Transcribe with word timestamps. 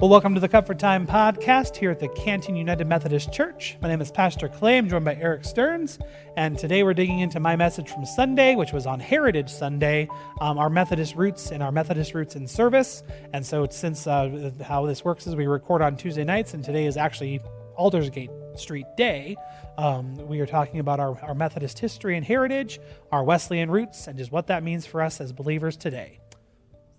Well, 0.00 0.10
welcome 0.10 0.32
to 0.34 0.40
the 0.40 0.48
Cut 0.48 0.64
for 0.64 0.76
Time 0.76 1.08
podcast 1.08 1.74
here 1.74 1.90
at 1.90 1.98
the 1.98 2.06
Canton 2.10 2.54
United 2.54 2.86
Methodist 2.86 3.32
Church. 3.32 3.76
My 3.82 3.88
name 3.88 4.00
is 4.00 4.12
Pastor 4.12 4.48
Clay. 4.48 4.78
I'm 4.78 4.88
joined 4.88 5.04
by 5.04 5.16
Eric 5.16 5.44
Stearns, 5.44 5.98
and 6.36 6.56
today 6.56 6.84
we're 6.84 6.94
digging 6.94 7.18
into 7.18 7.40
my 7.40 7.56
message 7.56 7.90
from 7.90 8.06
Sunday, 8.06 8.54
which 8.54 8.72
was 8.72 8.86
on 8.86 9.00
Heritage 9.00 9.50
Sunday, 9.50 10.08
um, 10.40 10.56
our 10.56 10.70
Methodist 10.70 11.16
roots 11.16 11.50
and 11.50 11.64
our 11.64 11.72
Methodist 11.72 12.14
roots 12.14 12.36
in 12.36 12.46
service. 12.46 13.02
And 13.32 13.44
so, 13.44 13.66
since 13.72 14.06
uh, 14.06 14.52
how 14.62 14.86
this 14.86 15.04
works 15.04 15.26
is 15.26 15.34
we 15.34 15.48
record 15.48 15.82
on 15.82 15.96
Tuesday 15.96 16.22
nights, 16.22 16.54
and 16.54 16.62
today 16.62 16.86
is 16.86 16.96
actually 16.96 17.40
Aldersgate 17.76 18.30
Street 18.54 18.86
Day. 18.96 19.36
Um, 19.78 20.14
we 20.28 20.38
are 20.38 20.46
talking 20.46 20.78
about 20.78 21.00
our, 21.00 21.20
our 21.22 21.34
Methodist 21.34 21.76
history 21.80 22.16
and 22.16 22.24
heritage, 22.24 22.78
our 23.10 23.24
Wesleyan 23.24 23.68
roots, 23.68 24.06
and 24.06 24.16
just 24.16 24.30
what 24.30 24.46
that 24.46 24.62
means 24.62 24.86
for 24.86 25.02
us 25.02 25.20
as 25.20 25.32
believers 25.32 25.76
today. 25.76 26.20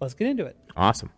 Let's 0.01 0.13
get 0.13 0.27
into 0.27 0.45
it 0.45 0.57
Awesome. 0.75 1.11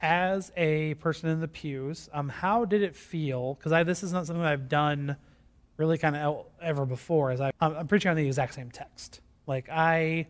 As 0.00 0.50
a 0.56 0.94
person 0.94 1.28
in 1.28 1.40
the 1.40 1.48
pews, 1.48 2.08
um, 2.12 2.28
how 2.28 2.64
did 2.64 2.82
it 2.82 2.94
feel? 2.94 3.54
Because 3.54 3.86
this 3.86 4.02
is 4.02 4.12
not 4.12 4.26
something 4.26 4.44
I've 4.44 4.68
done 4.68 5.16
really 5.76 5.98
kind 5.98 6.16
of 6.16 6.46
ever 6.62 6.86
before. 6.86 7.30
As 7.30 7.40
I, 7.40 7.50
I'm 7.60 7.76
I'm 7.76 7.86
preaching 7.86 8.10
on 8.10 8.16
the 8.16 8.26
exact 8.26 8.54
same 8.54 8.70
text. 8.70 9.20
Like 9.46 9.68
I, 9.70 10.28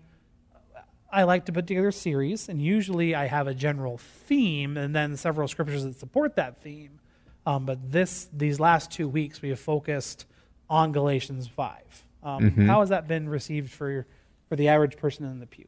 I 1.12 1.24
like 1.24 1.46
to 1.46 1.52
put 1.52 1.66
together 1.66 1.88
a 1.88 1.92
series, 1.92 2.48
and 2.48 2.60
usually 2.62 3.14
I 3.14 3.26
have 3.26 3.46
a 3.46 3.54
general 3.54 3.98
theme, 3.98 4.76
and 4.76 4.94
then 4.94 5.16
several 5.16 5.48
scriptures 5.48 5.84
that 5.84 5.98
support 5.98 6.36
that 6.36 6.62
theme. 6.62 7.00
Um, 7.46 7.64
but 7.64 7.90
this, 7.90 8.28
these 8.32 8.60
last 8.60 8.90
two 8.90 9.08
weeks, 9.08 9.42
we 9.42 9.48
have 9.48 9.60
focused 9.60 10.26
on 10.68 10.92
Galatians 10.92 11.48
five. 11.48 12.04
Um, 12.22 12.50
How 12.66 12.80
has 12.80 12.90
that 12.90 13.08
been 13.08 13.28
received 13.28 13.70
for 13.70 14.06
for 14.48 14.56
the 14.56 14.68
average 14.68 14.96
person 14.96 15.24
in 15.26 15.40
the 15.40 15.46
pew? 15.46 15.66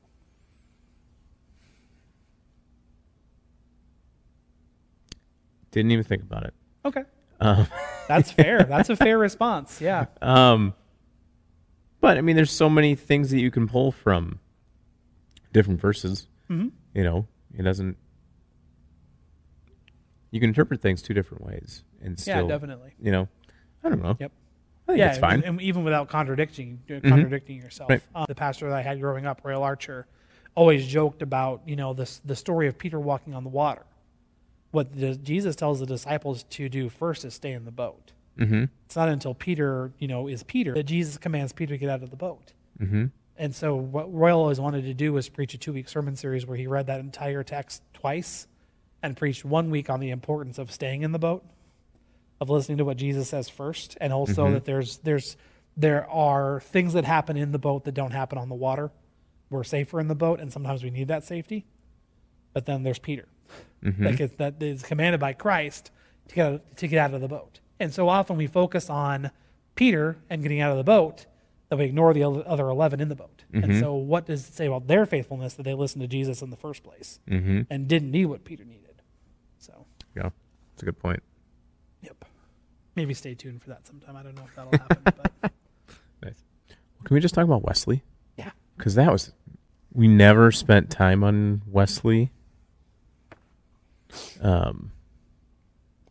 Didn't 5.73 5.91
even 5.91 6.05
think 6.05 6.23
about 6.23 6.45
it. 6.45 6.55
Okay, 6.85 7.03
Um, 7.41 7.67
that's 8.09 8.31
fair. 8.39 8.63
that's 8.65 8.89
a 8.91 8.97
fair 8.97 9.19
response. 9.19 9.81
Yeah. 9.81 10.07
um, 10.21 10.75
but 12.01 12.19
I 12.19 12.21
mean, 12.21 12.37
there's 12.37 12.51
so 12.51 12.69
many 12.71 12.95
things 12.95 13.31
that 13.31 13.41
you 13.41 13.51
can 13.51 13.67
pull 13.69 13.91
from 13.93 14.39
different 15.53 15.81
verses. 15.81 16.27
Mm-hmm. 16.51 16.69
You 16.95 17.05
know, 17.05 17.27
it 17.57 17.63
doesn't. 17.63 17.97
You 20.31 20.41
can 20.41 20.51
interpret 20.51 20.81
things 20.81 21.03
two 21.03 21.15
different 21.15 21.45
ways, 21.45 21.85
and 22.03 22.19
still, 22.19 22.43
Yeah, 22.43 22.49
definitely. 22.49 22.95
you 23.01 23.13
know, 23.13 23.29
I 23.85 23.89
don't 23.91 24.03
know. 24.03 24.17
Yep. 24.19 24.33
I 24.89 24.93
think 24.93 24.99
yeah, 24.99 25.11
it's 25.11 25.19
fine. 25.19 25.41
Mm-hmm. 25.41 25.49
And, 25.49 25.63
even 25.63 25.85
without 25.85 26.09
contradicting 26.09 26.81
uh, 26.91 27.01
contradicting 27.09 27.59
yourself. 27.59 27.91
Right. 27.91 28.03
Uh, 28.15 28.27
the 28.27 28.35
pastor 28.35 28.69
that 28.69 28.77
I 28.77 28.83
had 28.83 29.01
growing 29.01 29.27
up, 29.27 29.43
Royal 29.45 29.63
Archer, 29.63 30.07
always 30.55 30.87
joked 30.87 31.23
about 31.23 31.63
you 31.67 31.77
know 31.77 31.95
this 31.95 32.21
the 32.25 32.35
story 32.37 32.67
of 32.67 32.77
Peter 32.79 32.99
walking 32.99 33.35
on 33.35 33.45
the 33.45 33.51
water. 33.51 33.85
What 34.73 34.95
the, 34.95 35.15
Jesus 35.15 35.55
tells 35.55 35.81
the 35.81 35.87
disciples 35.87 36.43
to 36.51 36.69
do 36.69 36.89
first 36.89 37.25
is 37.25 37.35
stay 37.35 37.53
in 37.53 37.65
the 37.65 37.71
boat. 37.71 38.13
mm-hmm. 38.39 38.65
It's 38.87 38.97
not 38.97 39.09
until 39.09 39.35
Peter 39.35 39.93
you 39.99 40.09
know 40.09 40.27
is 40.27 40.43
Peter 40.43 40.75
that 40.75 40.85
Jesus 40.85 41.17
commands 41.17 41.53
Peter 41.53 41.75
to 41.75 41.79
get 41.79 41.89
out 41.89 42.03
of 42.03 42.11
the 42.11 42.17
boat. 42.17 42.53
Mm-hmm. 42.81 43.07
And 43.37 43.55
so 43.55 43.75
what 43.75 44.13
Royal 44.13 44.41
always 44.41 44.61
wanted 44.61 44.85
to 44.85 44.95
do 44.95 45.13
was 45.13 45.29
preach 45.29 45.55
a 45.55 45.59
two 45.59 45.73
week 45.73 45.89
sermon 45.89 46.17
series 46.17 46.47
where 46.47 46.57
he 46.57 46.67
read 46.67 46.87
that 46.87 47.01
entire 47.01 47.43
text 47.43 47.83
twice 47.95 48.47
and 49.03 49.17
preached 49.17 49.45
one 49.45 49.71
week 49.71 49.91
on 49.91 50.01
the 50.01 50.11
importance 50.11 50.59
of 50.59 50.71
staying 50.71 51.03
in 51.03 51.13
the 51.13 51.19
boat, 51.19 51.45
of 52.41 52.51
listening 52.51 52.79
to 52.79 52.85
what 52.85 52.97
Jesus 52.97 53.29
says 53.29 53.49
first, 53.49 53.97
and 54.01 54.13
also 54.13 54.51
that 54.53 54.65
there's 54.65 54.99
there's 54.99 55.37
there 55.77 56.09
are 56.11 56.61
things 56.61 56.93
that 56.93 57.05
happen 57.05 57.37
in 57.37 57.53
the 57.53 57.59
boat 57.59 57.85
that 57.85 57.93
don't 57.93 58.13
happen 58.13 58.39
on 58.39 58.49
the 58.49 58.55
water. 58.55 58.91
We're 59.51 59.65
safer 59.65 60.01
in 60.01 60.09
the 60.09 60.15
boat, 60.15 60.41
and 60.41 60.53
sometimes 60.53 60.83
we 60.83 60.91
need 60.91 61.09
that 61.09 61.25
safety. 61.25 61.67
But 62.53 62.67
then 62.67 62.83
there's 62.83 62.99
Peter, 62.99 63.27
that, 63.83 64.17
gets, 64.17 64.35
that 64.35 64.63
is 64.63 64.83
commanded 64.83 65.21
by 65.21 65.33
Christ 65.33 65.91
to 66.29 66.35
get 66.35 66.47
out, 66.53 66.77
to 66.77 66.89
get 66.89 66.99
out 66.99 67.15
of 67.15 67.21
the 67.21 67.29
boat. 67.29 67.61
And 67.81 67.93
so 67.93 68.09
often 68.09 68.37
we 68.37 68.47
focus 68.47 68.89
on 68.89 69.31
Peter 69.75 70.17
and 70.31 70.43
getting 70.43 70.61
out 70.61 70.71
of 70.71 70.77
the 70.79 70.85
boat, 70.85 71.27
that 71.69 71.79
we 71.79 71.85
ignore 71.87 72.13
the 72.13 72.23
other 72.25 72.69
eleven 72.69 73.01
in 73.01 73.09
the 73.09 73.15
boat. 73.17 73.45
And 73.55 73.79
so, 73.79 73.95
what 73.95 74.27
does 74.27 74.47
it 74.49 74.53
say 74.55 74.67
about 74.67 74.87
their 74.87 75.05
faithfulness 75.07 75.55
that 75.55 75.63
they 75.65 75.75
listened 75.75 76.01
to 76.03 76.09
Jesus 76.09 76.41
in 76.43 76.51
the 76.51 76.57
first 76.57 76.83
place 76.83 77.19
Mm-hmm. 77.29 77.63
and 77.71 77.89
didn't 77.89 78.11
need 78.11 78.27
what 78.27 78.45
Peter 78.45 78.65
needed? 78.65 79.03
So, 79.59 79.87
Yeah, 80.15 80.31
that's 80.73 80.83
a 80.83 80.85
good 80.87 80.99
point. 80.99 81.23
yep. 82.03 82.25
Maybe 82.95 83.15
stay 83.15 83.35
tuned 83.35 83.63
for 83.63 83.71
that 83.71 83.87
sometime. 83.87 84.17
I 84.17 84.23
don't 84.23 84.35
know 84.37 84.45
if 84.47 84.55
that'll 84.55 84.73
happen, 84.73 85.03
but 85.43 85.53
Nice. 86.23 86.45
Well, 86.69 86.77
Can 87.05 87.15
we 87.15 87.21
just 87.21 87.35
talk 87.35 87.45
about 87.45 87.63
Wesley? 87.65 88.03
yeah. 88.37 88.51
Because 88.77 88.95
that 88.97 89.11
was, 89.11 89.33
we 89.95 90.09
never 90.09 90.53
spent 90.53 90.91
time 90.91 91.25
on 91.25 91.63
Wesley. 91.67 92.31
Um, 94.41 94.93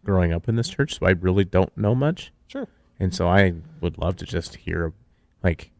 growing 0.03 0.33
up 0.33 0.49
in 0.49 0.55
this 0.55 0.69
church, 0.69 0.97
so 0.99 1.05
I 1.05 1.11
really 1.11 1.45
don't 1.45 1.75
know 1.77 1.93
much. 1.93 2.31
Sure. 2.47 2.67
And 2.99 3.13
so 3.13 3.27
I 3.27 3.53
would 3.81 3.97
love 3.97 4.15
to 4.17 4.25
just 4.25 4.55
hear, 4.55 4.93
like, 5.43 5.71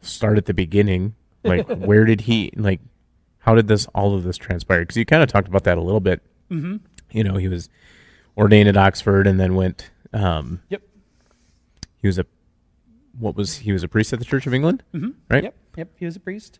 start 0.00 0.38
at 0.38 0.46
the 0.46 0.54
beginning. 0.54 1.14
Like, 1.44 1.66
where 1.68 2.04
did 2.04 2.22
he, 2.22 2.50
like, 2.56 2.80
how 3.38 3.54
did 3.54 3.68
this, 3.68 3.86
all 3.94 4.14
of 4.14 4.24
this 4.24 4.36
transpire? 4.36 4.80
Because 4.80 4.96
you 4.96 5.04
kind 5.04 5.22
of 5.22 5.28
talked 5.28 5.48
about 5.48 5.64
that 5.64 5.78
a 5.78 5.80
little 5.82 6.00
bit. 6.00 6.20
Mm-hmm. 6.50 6.76
You 7.12 7.24
know, 7.24 7.36
he 7.36 7.48
was 7.48 7.68
ordained 8.36 8.68
at 8.68 8.76
Oxford 8.76 9.26
and 9.26 9.38
then 9.38 9.54
went, 9.54 9.90
um, 10.12 10.62
Yep. 10.68 10.82
he 12.02 12.06
was 12.08 12.18
a, 12.18 12.26
what 13.18 13.36
was, 13.36 13.58
he 13.58 13.72
was 13.72 13.82
a 13.82 13.88
priest 13.88 14.12
at 14.12 14.18
the 14.18 14.24
Church 14.24 14.46
of 14.46 14.54
England, 14.54 14.82
Mm-hmm. 14.94 15.10
right? 15.30 15.44
Yep. 15.44 15.54
Yep. 15.76 15.88
He 15.96 16.04
was 16.06 16.16
a 16.16 16.20
priest. 16.20 16.58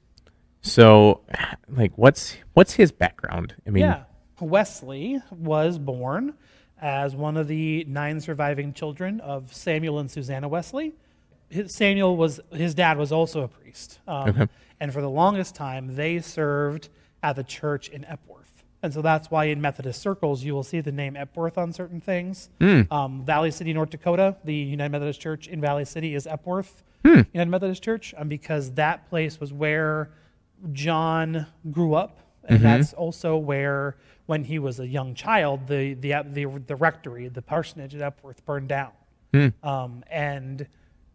So, 0.62 1.22
like, 1.68 1.92
what's, 1.96 2.36
what's 2.54 2.74
his 2.74 2.90
background? 2.92 3.54
I 3.66 3.70
mean, 3.70 3.82
yeah. 3.84 4.04
Wesley 4.40 5.20
was 5.30 5.78
born 5.78 6.34
as 6.80 7.16
one 7.16 7.36
of 7.36 7.48
the 7.48 7.84
nine 7.88 8.20
surviving 8.20 8.72
children 8.72 9.20
of 9.20 9.52
Samuel 9.54 9.98
and 9.98 10.10
Susanna 10.10 10.48
Wesley. 10.48 10.94
His, 11.48 11.74
Samuel 11.74 12.16
was 12.16 12.40
his 12.52 12.74
dad 12.74 12.98
was 12.98 13.12
also 13.12 13.42
a 13.42 13.48
priest, 13.48 14.00
um, 14.08 14.28
Okay. 14.30 14.46
and 14.80 14.92
for 14.92 15.00
the 15.00 15.08
longest 15.10 15.54
time 15.54 15.94
they 15.94 16.18
served 16.20 16.88
at 17.22 17.36
the 17.36 17.44
church 17.44 17.88
in 17.88 18.04
Epworth, 18.04 18.64
and 18.82 18.92
so 18.92 19.00
that's 19.00 19.30
why 19.30 19.44
in 19.44 19.60
Methodist 19.60 20.02
circles 20.02 20.42
you 20.42 20.52
will 20.54 20.64
see 20.64 20.80
the 20.80 20.90
name 20.92 21.16
Epworth 21.16 21.56
on 21.56 21.72
certain 21.72 22.00
things. 22.00 22.50
Um, 22.60 23.24
Valley 23.24 23.50
City, 23.52 23.72
North 23.72 23.90
Dakota, 23.90 24.36
the 24.44 24.54
United 24.54 24.90
Methodist 24.90 25.20
Church 25.20 25.46
in 25.46 25.60
Valley 25.60 25.84
City 25.84 26.14
is 26.16 26.26
Epworth 26.26 26.82
United 27.04 27.48
Methodist 27.48 27.82
Church, 27.82 28.12
um, 28.18 28.28
because 28.28 28.72
that 28.72 29.08
place 29.08 29.38
was 29.40 29.52
where 29.52 30.10
John 30.72 31.46
grew 31.70 31.94
up, 31.94 32.18
and 32.48 32.60
that's 32.60 32.92
also 32.92 33.36
where, 33.36 33.96
when 34.26 34.44
he 34.44 34.58
was 34.58 34.80
a 34.80 34.86
young 34.86 35.14
child, 35.14 35.66
the 35.66 35.94
the 35.94 36.14
the, 36.24 36.46
the 36.66 36.76
rectory, 36.76 37.28
the 37.28 37.42
parsonage 37.42 37.94
at 37.94 38.02
Epworth, 38.02 38.44
burned 38.44 38.68
down. 38.68 38.92
Um, 39.62 40.02
and 40.10 40.66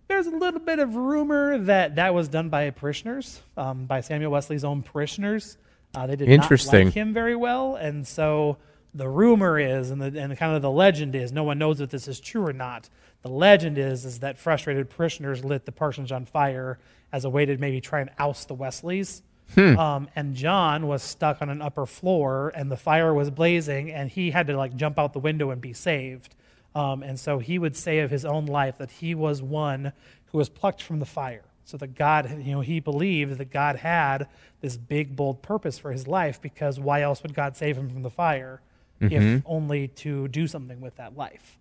there's 0.07 0.27
a 0.27 0.31
little 0.31 0.59
bit 0.59 0.79
of 0.79 0.95
rumor 0.95 1.57
that 1.57 1.95
that 1.95 2.13
was 2.13 2.27
done 2.27 2.49
by 2.49 2.69
parishioners, 2.69 3.41
um, 3.57 3.85
by 3.85 4.01
Samuel 4.01 4.31
Wesley's 4.31 4.63
own 4.63 4.83
parishioners. 4.83 5.57
Uh, 5.95 6.07
they 6.07 6.15
did 6.15 6.27
not 6.27 6.33
Interesting. 6.33 6.85
like 6.85 6.93
him 6.93 7.13
very 7.13 7.35
well, 7.35 7.75
and 7.75 8.07
so 8.07 8.57
the 8.93 9.07
rumor 9.07 9.57
is, 9.57 9.89
and 9.91 10.01
the 10.01 10.21
and 10.21 10.37
kind 10.37 10.55
of 10.55 10.61
the 10.61 10.69
legend 10.69 11.15
is, 11.15 11.31
no 11.31 11.43
one 11.43 11.57
knows 11.57 11.81
if 11.81 11.89
this 11.89 12.07
is 12.07 12.19
true 12.19 12.45
or 12.45 12.53
not. 12.53 12.89
The 13.21 13.29
legend 13.29 13.77
is 13.77 14.05
is 14.05 14.19
that 14.19 14.37
frustrated 14.37 14.89
parishioners 14.89 15.43
lit 15.43 15.65
the 15.65 15.71
parsonage 15.71 16.11
on 16.11 16.25
fire 16.25 16.79
as 17.11 17.25
a 17.25 17.29
way 17.29 17.45
to 17.45 17.57
maybe 17.57 17.81
try 17.81 18.01
and 18.01 18.09
oust 18.19 18.47
the 18.47 18.53
Wesleys. 18.53 19.21
Um, 19.57 20.07
and 20.15 20.35
John 20.35 20.87
was 20.87 21.03
stuck 21.03 21.41
on 21.41 21.49
an 21.49 21.61
upper 21.61 21.85
floor, 21.85 22.51
and 22.55 22.71
the 22.71 22.77
fire 22.77 23.13
was 23.13 23.29
blazing, 23.29 23.91
and 23.91 24.09
he 24.09 24.31
had 24.31 24.47
to 24.47 24.57
like 24.57 24.75
jump 24.75 24.97
out 24.97 25.13
the 25.13 25.19
window 25.19 25.51
and 25.51 25.61
be 25.61 25.73
saved. 25.73 26.35
Um, 26.73 27.03
and 27.03 27.19
so 27.19 27.39
he 27.39 27.59
would 27.59 27.75
say 27.75 27.99
of 27.99 28.11
his 28.11 28.23
own 28.25 28.45
life 28.45 28.77
that 28.77 28.91
he 28.91 29.13
was 29.13 29.41
one 29.41 29.91
who 30.27 30.37
was 30.37 30.49
plucked 30.49 30.81
from 30.81 30.99
the 30.99 31.05
fire. 31.05 31.43
So 31.65 31.77
that 31.77 31.95
God, 31.95 32.29
you 32.43 32.51
know, 32.53 32.61
he 32.61 32.79
believed 32.79 33.37
that 33.37 33.51
God 33.51 33.77
had 33.77 34.27
this 34.61 34.75
big, 34.77 35.15
bold 35.15 35.41
purpose 35.41 35.77
for 35.77 35.91
his 35.91 36.07
life 36.07 36.41
because 36.41 36.79
why 36.79 37.01
else 37.01 37.21
would 37.23 37.33
God 37.33 37.55
save 37.55 37.77
him 37.77 37.89
from 37.89 38.01
the 38.01 38.09
fire 38.09 38.61
if 38.99 39.43
only 39.45 39.87
to 39.87 40.27
do 40.27 40.47
something 40.47 40.81
with 40.81 40.95
that 40.97 41.15
life? 41.15 41.57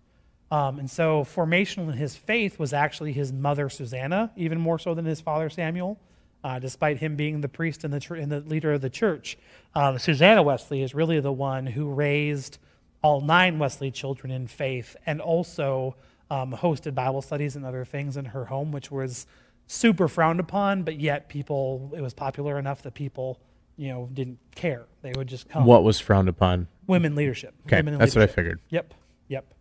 Um, 0.49 0.79
and 0.79 0.89
so 0.89 1.23
formational 1.23 1.89
in 1.91 1.97
his 1.97 2.15
faith 2.15 2.59
was 2.59 2.73
actually 2.73 3.13
his 3.13 3.31
mother 3.31 3.69
Susanna, 3.69 4.31
even 4.35 4.59
more 4.59 4.77
so 4.79 4.93
than 4.93 5.05
his 5.05 5.21
father 5.21 5.49
Samuel. 5.49 5.97
Uh, 6.43 6.57
despite 6.57 6.97
him 6.97 7.15
being 7.15 7.41
the 7.41 7.47
priest 7.47 7.83
and 7.83 7.93
the, 7.93 7.99
tr- 7.99 8.15
and 8.15 8.31
the 8.31 8.39
leader 8.39 8.73
of 8.73 8.81
the 8.81 8.89
church, 8.89 9.37
um, 9.75 9.99
Susanna 9.99 10.41
Wesley 10.41 10.81
is 10.81 10.95
really 10.95 11.19
the 11.19 11.31
one 11.31 11.67
who 11.67 11.87
raised 11.91 12.57
all 13.03 13.21
nine 13.21 13.59
Wesley 13.59 13.91
children 13.91 14.31
in 14.31 14.47
faith 14.47 14.95
and 15.05 15.21
also 15.21 15.95
um, 16.31 16.51
hosted 16.53 16.95
Bible 16.95 17.21
studies 17.21 17.55
and 17.55 17.65
other 17.65 17.85
things 17.85 18.17
in 18.17 18.25
her 18.25 18.45
home, 18.45 18.71
which 18.71 18.89
was 18.89 19.27
super 19.67 20.07
frowned 20.07 20.39
upon, 20.39 20.83
but 20.83 20.99
yet 20.99 21.29
people, 21.29 21.91
it 21.95 22.01
was 22.01 22.13
popular 22.13 22.57
enough 22.57 22.81
that 22.83 22.93
people, 22.93 23.39
you 23.77 23.89
know, 23.89 24.09
didn't 24.13 24.39
care. 24.55 24.85
They 25.01 25.13
would 25.15 25.27
just 25.27 25.47
come. 25.49 25.65
what 25.65 25.83
was 25.83 25.99
frowned 25.99 26.29
upon? 26.29 26.67
Women 26.87 27.15
leadership. 27.15 27.53
Okay, 27.67 27.77
Women 27.77 27.97
that's 27.97 28.15
what 28.15 28.23
I 28.23 28.27
figured. 28.27 28.59
Yep, 28.69 28.93
yep. 29.27 29.53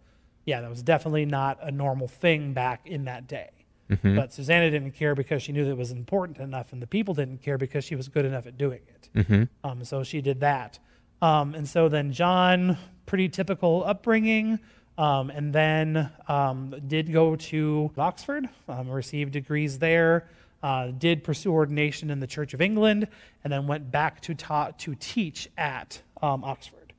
Yeah, 0.47 0.61
that 0.63 0.71
was 0.71 0.83
definitely 0.83 1.27
not 1.27 1.59
a 1.63 1.71
normal 1.71 2.09
thing 2.09 2.53
back 2.53 2.87
in 2.87 3.05
that 3.05 3.27
day. 3.27 3.51
Mm-hmm. 3.91 4.17
But 4.17 4.33
Susanna 4.33 4.71
didn't 4.71 4.93
care 4.93 5.15
because 5.15 5.43
she 5.43 5.53
knew 5.53 5.65
that 5.65 5.73
it 5.73 5.77
was 5.77 5.91
important 5.91 6.39
enough, 6.39 6.73
and 6.73 6.81
the 6.81 6.87
people 6.87 7.13
didn't 7.13 7.43
care 7.43 7.59
because 7.59 7.85
she 7.85 7.97
was 7.97 8.09
good 8.09 8.25
enough 8.25 8.47
at 8.47 8.57
doing 8.57 8.81
it. 8.87 9.09
Mm-hmm. 9.17 9.43
Um, 9.69 9.85
so 9.85 10.05
she 10.05 10.21
did 10.21 10.41
that. 10.41 10.79
Um, 11.21 11.55
and 11.55 11.69
so 11.69 11.89
then 11.89 12.13
John, 12.13 12.79
pretty 13.07 13.29
typical 13.29 13.83
upbringing, 13.85 14.61
um, 14.97 15.31
and 15.31 15.53
then 15.53 16.11
um, 16.29 16.75
did 16.87 17.13
go 17.13 17.37
to 17.37 17.91
Oxford, 17.99 18.49
um, 18.69 18.89
received 18.89 19.33
degrees 19.33 19.79
there, 19.79 20.29
uh, 20.63 20.89
did 20.89 21.25
pursue 21.25 21.53
ordination 21.53 22.11
in 22.11 22.21
the 22.21 22.27
Church 22.27 22.55
of 22.55 22.61
England, 22.61 23.09
and 23.43 23.53
then 23.53 23.67
went 23.67 23.91
back 23.91 24.21
to, 24.23 24.35
ta- 24.35 24.73
to 24.79 24.95
teach 24.95 25.49
at 25.59 26.01
um, 26.23 26.45
Oxford. 26.45 26.93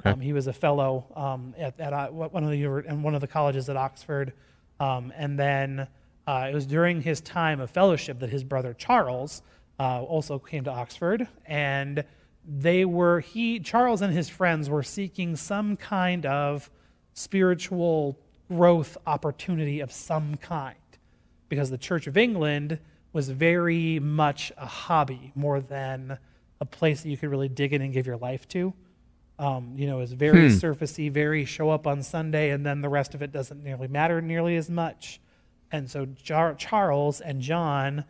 Okay. 0.00 0.10
Um, 0.10 0.20
he 0.20 0.32
was 0.32 0.46
a 0.46 0.52
fellow 0.52 1.06
um, 1.14 1.54
at, 1.58 1.78
at 1.78 1.92
uh, 1.92 2.08
one 2.08 2.42
of 2.42 2.50
the 2.50 2.64
in 2.88 3.02
one 3.02 3.14
of 3.14 3.20
the 3.20 3.26
colleges 3.26 3.68
at 3.68 3.76
Oxford, 3.76 4.32
um, 4.80 5.12
and 5.16 5.38
then 5.38 5.86
uh, 6.26 6.48
it 6.50 6.54
was 6.54 6.66
during 6.66 7.00
his 7.02 7.20
time 7.20 7.60
of 7.60 7.70
fellowship 7.70 8.18
that 8.20 8.30
his 8.30 8.44
brother 8.44 8.74
Charles 8.74 9.42
uh, 9.78 10.02
also 10.02 10.38
came 10.38 10.64
to 10.64 10.70
Oxford, 10.70 11.28
and 11.46 12.04
they 12.46 12.84
were 12.84 13.20
he 13.20 13.58
Charles 13.60 14.02
and 14.02 14.12
his 14.12 14.28
friends 14.28 14.68
were 14.70 14.82
seeking 14.82 15.34
some 15.36 15.76
kind 15.76 16.26
of 16.26 16.70
spiritual 17.14 18.18
growth 18.48 18.96
opportunity 19.06 19.80
of 19.80 19.90
some 19.90 20.36
kind, 20.36 20.76
because 21.48 21.70
the 21.70 21.78
Church 21.78 22.06
of 22.06 22.16
England 22.16 22.78
was 23.12 23.28
very 23.30 23.98
much 23.98 24.52
a 24.56 24.66
hobby 24.66 25.32
more 25.34 25.60
than 25.60 26.18
a 26.60 26.64
place 26.64 27.02
that 27.02 27.08
you 27.08 27.16
could 27.16 27.30
really 27.30 27.48
dig 27.48 27.72
in 27.72 27.80
and 27.80 27.92
give 27.92 28.06
your 28.06 28.16
life 28.16 28.46
to. 28.48 28.74
Um, 29.38 29.72
you 29.76 29.86
know, 29.86 30.00
is 30.00 30.12
very 30.12 30.48
Hmm. 30.48 30.54
surfacey, 30.56 31.10
very 31.10 31.44
show 31.44 31.70
up 31.70 31.86
on 31.86 32.02
Sunday, 32.02 32.50
and 32.50 32.64
then 32.64 32.82
the 32.82 32.88
rest 32.88 33.14
of 33.14 33.22
it 33.22 33.32
doesn't 33.32 33.64
nearly 33.64 33.88
matter 33.88 34.20
nearly 34.20 34.56
as 34.56 34.70
much. 34.70 35.20
And 35.74 35.90
so 35.90 36.06
Charles 36.56 37.20
and 37.20 37.40
John 37.40 38.04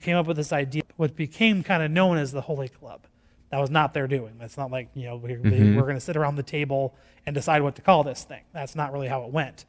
came 0.00 0.16
up 0.16 0.26
with 0.26 0.36
this 0.36 0.52
idea, 0.52 0.82
what 0.96 1.14
became 1.14 1.62
kind 1.62 1.80
of 1.80 1.92
known 1.92 2.18
as 2.18 2.32
the 2.32 2.40
Holy 2.40 2.68
Club. 2.68 3.06
That 3.50 3.60
was 3.60 3.70
not 3.70 3.94
their 3.94 4.08
doing. 4.08 4.34
That's 4.36 4.56
not 4.56 4.72
like, 4.72 4.88
you 4.94 5.06
know, 5.06 5.14
we're, 5.14 5.38
we're 5.40 5.82
going 5.82 5.94
to 5.94 6.00
sit 6.00 6.16
around 6.16 6.34
the 6.34 6.42
table 6.42 6.92
and 7.24 7.32
decide 7.32 7.62
what 7.62 7.76
to 7.76 7.82
call 7.82 8.02
this 8.02 8.24
thing. 8.24 8.40
That's 8.52 8.74
not 8.74 8.92
really 8.92 9.06
how 9.06 9.22
it 9.22 9.30
went. 9.30 9.64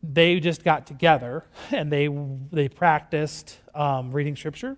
They 0.00 0.38
just 0.38 0.62
got 0.62 0.86
together 0.86 1.44
and 1.72 1.92
they, 1.92 2.08
they 2.52 2.68
practiced 2.68 3.58
um, 3.74 4.12
reading 4.12 4.36
scripture, 4.36 4.76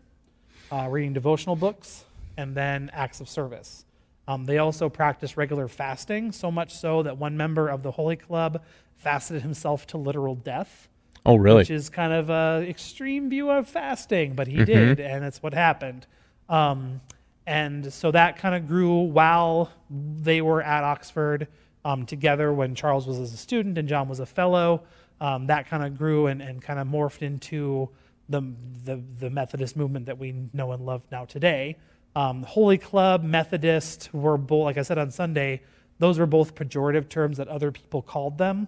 uh, 0.71 0.89
reading 0.89 1.13
devotional 1.13 1.57
books, 1.57 2.07
and 2.39 2.55
then 2.55 2.91
acts 2.95 3.21
of 3.21 3.29
service. 3.29 3.85
Um, 4.27 4.47
they 4.47 4.57
also 4.57 4.89
practiced 4.89 5.37
regular 5.37 5.69
fasting, 5.69 6.33
so 6.33 6.51
much 6.51 6.75
so 6.75 7.03
that 7.03 7.19
one 7.19 7.37
member 7.37 7.69
of 7.69 7.83
the 7.83 7.91
Holy 7.91 8.17
Club 8.17 8.63
fasted 8.97 9.43
himself 9.43 9.87
to 9.89 9.99
literal 9.99 10.37
death 10.37 10.89
Oh, 11.25 11.37
really? 11.37 11.59
which 11.59 11.71
is 11.71 11.89
kind 11.89 12.13
of 12.13 12.31
a 12.31 12.67
extreme 12.69 13.31
view 13.31 13.51
of 13.51 13.69
fasting, 13.69 14.35
but 14.35 14.49
he 14.49 14.65
did, 14.65 14.99
and 15.01 15.23
that's 15.23 15.43
what 15.43 15.55
happened. 15.55 16.07
Um, 16.49 17.01
and 17.47 17.93
so 17.93 18.11
that 18.11 18.37
kind 18.39 18.55
of 18.55 18.69
grew 18.69 19.01
while 19.01 19.71
they 19.91 20.41
were 20.41 20.63
at 20.63 20.85
Oxford 20.85 21.49
um, 21.85 22.07
together 22.07 22.53
when 22.53 22.75
Charles 22.75 23.07
was 23.07 23.19
as 23.19 23.33
a 23.33 23.37
student 23.37 23.79
and 23.79 23.89
John 23.89 24.09
was 24.09 24.21
a 24.21 24.27
fellow. 24.27 24.83
Um, 25.21 25.47
that 25.47 25.69
kind 25.69 25.85
of 25.85 25.97
grew 25.97 26.27
and, 26.27 26.43
and 26.43 26.61
kind 26.61 26.79
of 26.79 26.87
morphed 26.87 27.23
into 27.23 27.89
the, 28.29 28.43
the, 28.85 29.03
the 29.19 29.31
Methodist 29.31 29.77
movement 29.77 30.07
that 30.07 30.19
we 30.19 30.35
know 30.53 30.73
and 30.73 30.85
love 30.85 31.05
now 31.11 31.25
today. 31.25 31.77
Um, 32.15 32.43
Holy 32.43 32.79
Club, 32.79 33.23
Methodist 33.23 34.11
were 34.13 34.37
both, 34.37 34.65
like 34.65 34.79
I 34.79 34.83
said 34.83 34.99
on 34.99 35.11
Sunday, 35.11 35.63
those 36.03 36.19
were 36.19 36.27
both 36.27 36.57
pejorative 36.57 37.09
terms 37.09 37.37
that 37.37 37.47
other 37.47 37.71
people 37.71 38.03
called 38.03 38.37
them. 38.37 38.67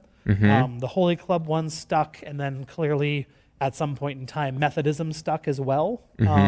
Um, 0.50 0.78
the 0.78 0.86
Holy 0.86 1.16
Club 1.16 1.46
one 1.46 1.68
stuck, 1.68 2.18
and 2.24 2.38
then 2.38 2.64
clearly 2.64 3.26
at 3.60 3.74
some 3.74 3.96
point 3.96 4.20
in 4.20 4.26
time, 4.26 4.58
Methodism 4.58 5.12
stuck 5.12 5.48
as 5.48 5.60
well. 5.60 6.00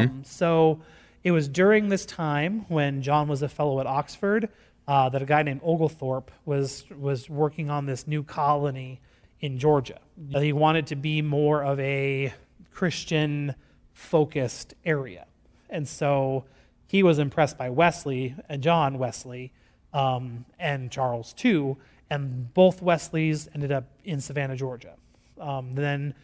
Um, 0.06 0.22
so 0.24 0.80
it 1.24 1.32
was 1.32 1.48
during 1.48 1.88
this 1.88 2.06
time 2.06 2.64
when 2.68 3.02
John 3.02 3.26
was 3.26 3.42
a 3.42 3.48
fellow 3.48 3.80
at 3.80 3.86
Oxford 3.86 4.48
uh, 4.86 5.08
that 5.08 5.20
a 5.22 5.26
guy 5.26 5.42
named 5.42 5.60
Oglethorpe 5.64 6.30
was 6.44 6.84
was 6.96 7.28
working 7.28 7.68
on 7.68 7.86
this 7.86 8.06
new 8.06 8.22
colony 8.22 9.00
in 9.40 9.58
Georgia. 9.58 9.98
He 10.40 10.52
wanted 10.52 10.86
to 10.86 10.96
be 10.96 11.20
more 11.20 11.64
of 11.64 11.80
a 11.80 12.32
Christian 12.72 13.56
focused 13.92 14.74
area, 14.84 15.26
and 15.68 15.88
so 15.88 16.44
he 16.86 17.02
was 17.02 17.18
impressed 17.18 17.58
by 17.58 17.70
Wesley 17.70 18.36
and 18.48 18.62
John 18.62 18.98
Wesley 18.98 19.52
um, 19.96 20.44
and 20.58 20.90
Charles 20.90 21.32
too, 21.32 21.76
and 22.10 22.52
both 22.54 22.82
Wesleys 22.82 23.48
ended 23.54 23.72
up 23.72 23.84
in 24.04 24.20
Savannah, 24.20 24.56
Georgia. 24.56 24.94
Um, 25.40 25.74
then 25.74 26.14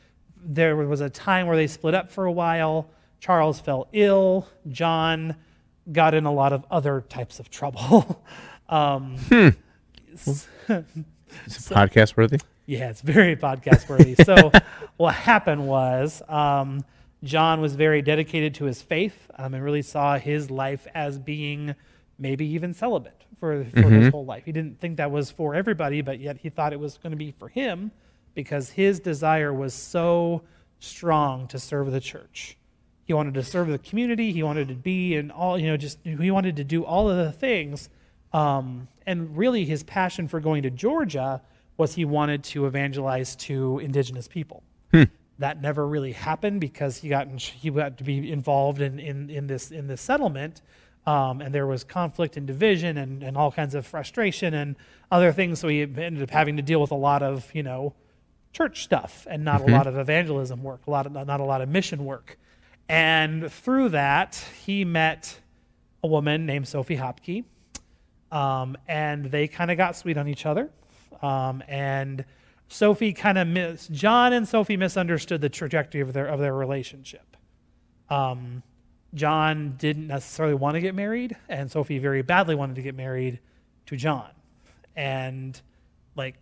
there 0.45 0.77
was 0.77 1.01
a 1.01 1.09
time 1.11 1.47
where 1.47 1.57
they 1.57 1.67
split 1.67 1.95
up 1.95 2.11
for 2.11 2.27
a 2.27 2.33
while. 2.33 2.89
Charles 3.21 3.61
fell 3.61 3.89
ill. 3.93 4.49
John 4.69 5.37
got 5.93 6.15
in 6.15 6.27
a 6.27 6.33
lot 6.33 6.53
of 6.53 6.65
other 6.71 7.01
types 7.09 7.41
of 7.41 7.51
trouble. 7.51 8.23
um, 8.69 9.17
s- 9.31 9.57
Is 10.19 10.49
it 10.69 10.85
podcast 11.47 12.17
worthy? 12.17 12.39
yeah, 12.67 12.91
it's 12.91 13.01
very 13.01 13.37
podcast 13.37 13.89
worthy. 13.89 14.15
So, 14.25 14.53
what 14.97 15.15
happened 15.15 15.67
was 15.67 16.23
um, 16.29 16.85
John 17.25 17.61
was 17.61 17.75
very 17.75 18.03
dedicated 18.03 18.55
to 18.57 18.65
his 18.65 18.83
faith 18.83 19.31
um, 19.37 19.55
and 19.55 19.65
really 19.65 19.83
saw 19.83 20.19
his 20.19 20.51
life 20.51 20.87
as 20.95 21.19
being 21.19 21.75
maybe 22.19 22.47
even 22.47 22.75
celibate 22.75 23.22
for, 23.43 23.65
for 23.65 23.91
his 23.91 24.13
whole 24.13 24.25
life. 24.25 24.45
He 24.45 24.53
didn't 24.53 24.79
think 24.79 24.99
that 24.99 25.11
was 25.11 25.29
for 25.29 25.53
everybody, 25.53 26.01
but 26.01 26.21
yet 26.21 26.37
he 26.37 26.49
thought 26.49 26.73
it 26.73 26.79
was 26.79 26.97
going 26.97 27.11
to 27.11 27.17
be 27.17 27.33
for 27.33 27.49
him 27.49 27.91
because 28.35 28.71
his 28.71 29.01
desire 29.01 29.53
was 29.53 29.75
so 29.75 30.43
strong 30.79 31.49
to 31.49 31.59
serve 31.59 31.91
the 31.91 31.99
church. 31.99 32.57
He 33.05 33.13
wanted 33.13 33.35
to 33.35 33.43
serve 33.43 33.67
the 33.67 33.79
community. 33.79 34.31
He 34.31 34.45
wanted 34.45 34.69
to 34.69 34.77
be 34.77 35.17
in 35.17 35.33
all, 35.33 35.59
you 35.59 35.67
know, 35.67 35.77
just 35.77 35.99
he 36.05 36.31
wanted 36.31 36.55
to 36.55 36.63
do 36.63 36.85
all 36.85 37.11
of 37.11 37.17
the 37.17 37.33
things. 37.33 37.89
Um, 38.33 38.87
and 39.09 39.37
really, 39.37 39.65
his 39.65 39.83
passion 39.83 40.29
for 40.29 40.39
going 40.39 40.63
to 40.63 40.71
Georgia 40.71 41.43
was 41.77 41.97
he 41.97 42.05
wanted 42.05 42.45
to 42.45 42.67
evangelize 42.67 43.35
to 43.35 43.81
indigenous 43.81 44.29
people. 44.29 44.63
That 45.41 45.61
never 45.61 45.85
really 45.89 46.13
happened 46.13 46.61
because 46.61 46.99
he 46.99 47.09
got 47.09 47.27
in, 47.27 47.39
he 47.39 47.71
got 47.71 47.99
to 47.99 48.05
be 48.05 48.31
involved 48.31 48.81
in, 48.81 49.01
in, 49.01 49.31
in 49.31 49.49
this 49.49 49.73
in 49.73 49.89
this 49.89 50.01
settlement, 50.01 50.63
um, 51.07 51.41
and 51.41 51.55
there 51.55 51.67
was 51.67 51.85
conflict 51.85 52.37
and 52.37 52.47
division 52.47 52.97
and, 52.97 53.23
and 53.23 53.37
all 53.37 53.51
kinds 53.51 53.75
of 53.75 53.87
frustration 53.87 54.55
and 54.55 54.77
other 55.11 55.33
things. 55.33 55.61
So 55.61 55.69
he 55.69 55.83
ended 55.83 56.23
up 56.23 56.31
having 56.31 56.57
to 56.57 56.63
deal 56.63 56.81
with 56.81 56.91
a 56.91 56.97
lot 56.97 57.23
of 57.23 57.53
you 57.55 57.63
know 57.63 57.95
church 58.53 58.85
stuff 58.85 59.27
and 59.31 59.45
not 59.45 59.61
a 59.63 59.67
lot 59.67 59.87
of 59.87 59.97
evangelism 59.97 60.63
work, 60.63 60.87
a 60.87 60.91
lot 60.91 61.07
of 61.07 61.13
not 61.13 61.41
a 61.41 61.45
lot 61.45 61.61
of 61.61 61.69
mission 61.69 62.05
work. 62.05 62.39
And 62.89 63.51
through 63.51 63.91
that, 63.91 64.45
he 64.65 64.85
met 64.85 65.41
a 66.03 66.09
woman 66.09 66.47
named 66.47 66.69
Sophie 66.69 66.97
Hopkey, 66.97 67.45
um, 68.31 68.77
and 68.89 69.27
they 69.27 69.49
kind 69.49 69.71
of 69.71 69.77
got 69.77 69.97
sweet 69.97 70.19
on 70.19 70.29
each 70.29 70.47
other. 70.47 70.71
Um, 71.23 71.63
and 71.69 72.25
Sophie 72.69 73.13
kind 73.13 73.39
of 73.39 73.47
mis- 73.47 73.89
John 73.89 74.33
and 74.33 74.47
Sophie 74.49 74.77
misunderstood 74.77 75.41
the 75.41 75.49
trajectory 75.49 76.01
of 76.01 76.13
their 76.13 76.27
of 76.27 76.41
their 76.41 76.55
relationship. 76.55 77.37
Um, 78.11 78.63
John 79.15 79.75
didn't 79.79 80.07
necessarily 80.07 80.55
want 80.55 80.75
to 80.75 80.81
get 80.81 80.95
married, 80.95 81.37
and 81.49 81.71
Sophie 81.71 81.99
very 81.99 82.23
badly 82.23 82.55
wanted 82.55 82.77
to 82.77 82.83
get 82.83 82.95
married 82.95 83.41
to 83.87 83.97
John, 83.97 84.31
and 84.97 85.61
like 86.17 86.37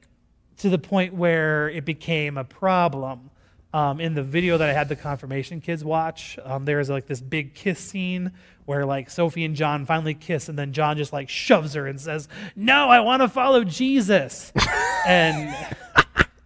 to 0.59 0.69
the 0.69 0.79
point 0.79 1.15
where 1.15 1.69
it 1.69 1.85
became 1.85 2.37
a 2.37 2.45
problem. 2.45 3.31
Um, 3.73 4.00
in 4.00 4.15
the 4.15 4.23
video 4.25 4.59
that 4.59 4.69
I 4.69 4.73
had 4.73 4.89
the 4.89 4.97
confirmation 4.97 5.61
kids 5.61 5.85
watch, 5.85 6.41
um, 6.43 6.65
there's 6.65 6.91
like 6.91 7.07
this 7.07 7.21
big 7.21 7.55
kiss 7.55 7.79
scene 7.79 8.33
where 8.65 8.85
like 8.85 9.09
Sophie 9.11 9.45
and 9.45 9.55
John 9.55 9.87
finally 9.87 10.15
kiss, 10.15 10.49
and 10.49 10.59
then 10.59 10.73
John 10.73 10.97
just 10.97 11.12
like 11.12 11.29
shoves 11.29 11.75
her 11.75 11.87
and 11.87 12.00
says, 12.00 12.29
"No, 12.57 12.89
I 12.89 12.99
want 12.99 13.23
to 13.23 13.29
follow 13.29 13.62
Jesus." 13.62 14.53
and 15.07 15.55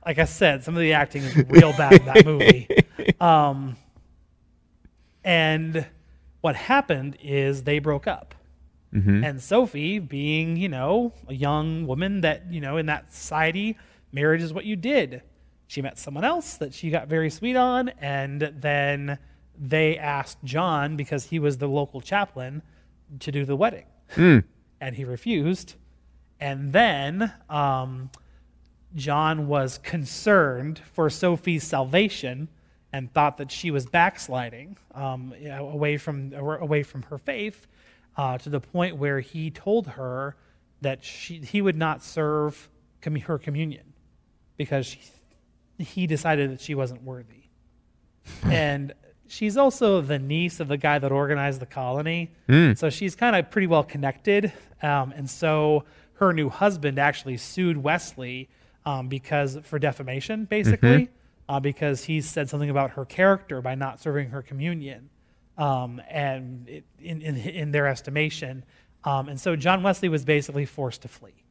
like 0.05 0.19
I 0.19 0.25
said, 0.25 0.65
some 0.65 0.75
of 0.75 0.81
the 0.81 0.93
acting 0.93 1.23
is 1.23 1.35
real 1.49 1.73
bad 1.73 1.95
in 1.95 2.07
that 2.07 2.27
movie. 2.27 2.69
Um, 3.21 3.77
and 5.25 5.87
what 6.45 6.57
happened 6.57 7.17
is 7.23 7.63
they 7.63 7.79
broke 7.79 8.07
up. 8.07 8.35
And 9.25 9.43
Sophie, 9.43 9.99
being, 9.99 10.59
you 10.59 10.69
know, 10.69 11.15
a 11.27 11.33
young 11.33 11.87
woman 11.87 12.21
that, 12.21 12.53
you 12.53 12.61
know, 12.61 12.77
in 12.77 12.85
that 12.85 13.11
society, 13.15 13.79
marriage 14.13 14.43
is 14.43 14.53
what 14.53 14.67
you 14.67 14.77
did. 14.77 15.23
She 15.69 15.81
met 15.81 15.99
someone 15.99 16.23
else 16.23 16.59
that 16.59 16.75
she 16.75 16.91
got 16.91 17.09
very 17.09 17.31
sweet 17.31 17.57
on, 17.57 17.89
and 17.99 18.43
then 18.61 19.19
they 19.59 19.97
asked 19.97 20.37
John, 20.45 20.97
because 20.97 21.25
he 21.25 21.39
was 21.39 21.57
the 21.57 21.67
local 21.67 22.03
chaplain, 22.03 22.61
to 23.21 23.33
do 23.33 23.47
the 23.47 23.57
wedding. 23.57 23.87
And 24.83 24.97
he 24.97 25.07
refused. 25.07 25.77
And 26.39 26.75
then 26.75 27.33
um, 27.49 28.11
John 28.95 29.49
was 29.49 29.79
concerned 29.79 30.83
for 30.93 31.09
Sophie's 31.09 31.65
salvation 31.65 32.49
and 32.95 33.13
thought 33.13 33.39
that 33.39 33.51
she 33.51 33.73
was 33.73 33.87
backsliding 33.87 34.77
um, 34.95 35.35
you 35.41 35.49
know, 35.49 35.69
away 35.69 35.97
from 35.97 36.33
away 36.33 36.85
from 36.85 37.03
her 37.03 37.19
faith 37.19 37.67
uh, 38.17 38.39
to 38.39 38.49
the 38.49 38.61
point 38.61 38.97
where 38.97 39.19
he 39.19 39.51
told 39.51 39.89
her 39.89 40.37
that 40.81 41.03
she, 41.03 41.39
he 41.39 41.61
would 41.61 41.77
not 41.77 42.05
serve 42.05 42.69
her 43.27 43.37
communion 43.37 43.93
because 44.57 44.87
she, 44.87 45.01
he 45.79 46.07
decided 46.07 46.53
that 46.53 46.61
she 46.61 46.75
wasn't 46.75 47.03
worthy. 47.03 47.49
and 48.45 48.95
she's 49.27 49.57
also 49.57 50.01
the 50.01 50.19
niece 50.21 50.61
of 50.61 50.69
the 50.69 50.77
guy 50.77 51.01
that 51.01 51.11
organized 51.11 51.61
the 51.61 51.67
colony. 51.67 52.31
Mm. 52.49 52.79
So 52.79 52.91
she's 52.91 53.17
kind 53.17 53.35
of 53.35 53.51
pretty 53.51 53.67
well 53.67 53.83
connected. 53.83 54.53
Um, 54.83 55.13
and 55.17 55.29
so 55.29 55.85
her 56.15 56.33
new 56.33 56.49
husband 56.49 57.01
actually 57.01 57.39
sued 57.39 57.77
Wesley 57.77 58.49
um, 58.87 59.09
because 59.09 59.59
for 59.65 59.81
defamation, 59.81 60.45
basically, 60.45 61.09
uh, 61.49 61.61
because 61.61 62.05
he 62.05 62.21
said 62.21 62.49
something 62.49 62.71
about 62.71 62.93
her 62.93 63.05
character 63.05 63.61
by 63.61 63.75
not 63.75 64.01
serving 64.01 64.31
her 64.31 64.43
communion, 64.43 65.11
um, 65.59 66.01
and 66.09 66.69
it, 66.69 66.85
in, 67.01 67.23
in 67.23 67.37
in 67.37 67.71
their 67.73 67.87
estimation. 67.87 68.65
Um, 69.05 69.29
and 69.29 69.39
so 69.39 69.55
John 69.55 69.83
Wesley 69.83 70.09
was 70.09 70.25
basically 70.25 70.65
forced 70.65 71.03
to 71.03 71.09
flee. 71.09 71.45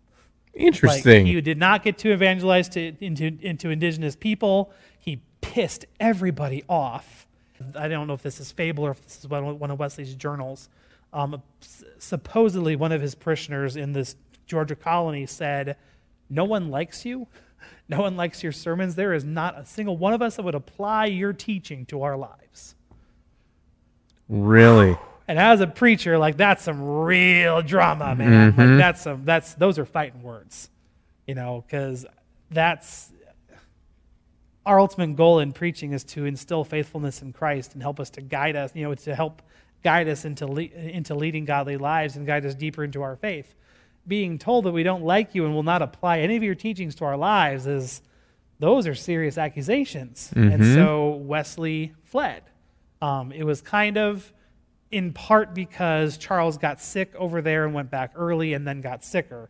Like 0.56 0.66
Interesting. 0.66 1.26
he 1.26 1.40
did 1.42 1.58
not 1.58 1.84
get 1.84 1.98
to 2.00 2.12
evangelize 2.12 2.70
to, 2.70 2.94
into 3.00 3.38
into 3.42 3.70
indigenous 3.70 4.16
people. 4.16 4.72
He 5.00 5.22
pissed 5.42 5.86
everybody 6.00 6.64
off. 6.68 7.28
I 7.76 7.88
don't 7.88 8.08
know 8.08 8.14
if 8.14 8.24
this 8.24 8.40
is 8.40 8.52
fable 8.52 8.86
or 8.86 8.92
if 8.92 9.02
this 9.04 9.20
is 9.20 9.28
one 9.28 9.60
one 9.60 9.72
of 9.72 9.80
Wesley's 9.80 10.16
journals. 10.16 10.70
Um, 11.12 11.44
supposedly, 12.00 12.76
one 12.76 12.92
of 12.92 13.02
his 13.02 13.14
parishioners 13.14 13.76
in 13.76 13.94
this 13.94 14.16
Georgia 14.48 14.76
colony 14.76 15.28
said, 15.28 15.78
"No 16.30 16.44
one 16.44 16.70
likes 16.70 17.06
you. 17.06 17.28
No 17.90 18.02
one 18.02 18.16
likes 18.16 18.44
your 18.44 18.52
sermons. 18.52 18.96
There 18.96 19.14
is 19.14 19.24
not 19.24 19.60
a 19.60 19.66
single 19.66 19.98
one 19.98 20.14
of 20.14 20.22
us 20.22 20.38
that 20.38 20.44
would 20.44 20.56
apply 20.56 21.08
your 21.08 21.34
teaching 21.34 21.86
to 21.88 22.04
our 22.04 22.18
lives." 22.18 22.76
really? 24.30 24.98
And 25.28 25.40
as 25.40 25.62
a 25.62 25.68
preacher, 25.68 26.18
like 26.18 26.38
that's 26.38 26.64
some 26.64 26.82
real 26.82 27.62
drama, 27.62 28.16
man. 28.16 28.48
Like 28.48 28.56
mm-hmm. 28.56 28.78
that's 28.78 29.02
some 29.02 29.24
that's 29.24 29.54
those 29.54 29.80
are 29.80 29.86
fighting 29.86 30.22
words, 30.22 30.70
you 31.26 31.36
know, 31.36 31.64
because 31.66 32.06
that's 32.52 33.12
our 34.66 34.80
ultimate 34.80 35.16
goal 35.16 35.40
in 35.40 35.54
preaching 35.54 35.94
is 35.94 36.04
to 36.04 36.26
instill 36.26 36.64
faithfulness 36.64 37.22
in 37.22 37.34
Christ 37.34 37.74
and 37.74 37.82
help 37.82 38.00
us 38.00 38.10
to 38.12 38.22
guide 38.22 38.56
us, 38.56 38.72
you 38.74 38.84
know, 38.84 38.96
to 38.96 39.16
help 39.16 39.42
guide 39.84 40.08
us 40.08 40.26
into 40.26 40.46
le- 40.46 40.62
into 40.62 41.16
leading 41.16 41.46
godly 41.46 41.78
lives 41.78 42.16
and 42.16 42.26
guide 42.26 42.46
us 42.46 42.56
deeper 42.56 42.84
into 42.84 43.02
our 43.02 43.16
faith. 43.16 43.56
Being 44.08 44.38
told 44.38 44.66
that 44.66 44.72
we 44.72 44.84
don't 44.84 45.04
like 45.04 45.34
you 45.34 45.46
and 45.46 45.54
will 45.54 45.64
not 45.64 45.82
apply 45.82 46.20
any 46.20 46.36
of 46.36 46.44
your 46.44 46.56
teachings 46.56 46.96
to 46.96 47.06
our 47.06 47.18
lives 47.18 47.68
is 47.68 48.02
those 48.60 48.88
are 48.88 48.96
serious 48.96 49.38
accusations. 49.38 50.32
And 50.54 50.64
so 50.76 51.10
Wesley 51.16 51.94
fled. 52.04 52.44
Um, 53.02 53.32
it 53.32 53.44
was 53.44 53.62
kind 53.62 53.98
of 53.98 54.32
in 54.92 55.12
part 55.14 55.54
because 55.56 56.18
Charles 56.18 56.58
got 56.58 56.80
sick 56.82 57.14
over 57.16 57.42
there 57.42 57.66
and 57.66 57.74
went 57.74 57.90
back 57.90 58.12
early 58.16 58.54
and 58.54 58.68
then 58.68 58.82
got 58.82 59.04
sicker. 59.04 59.50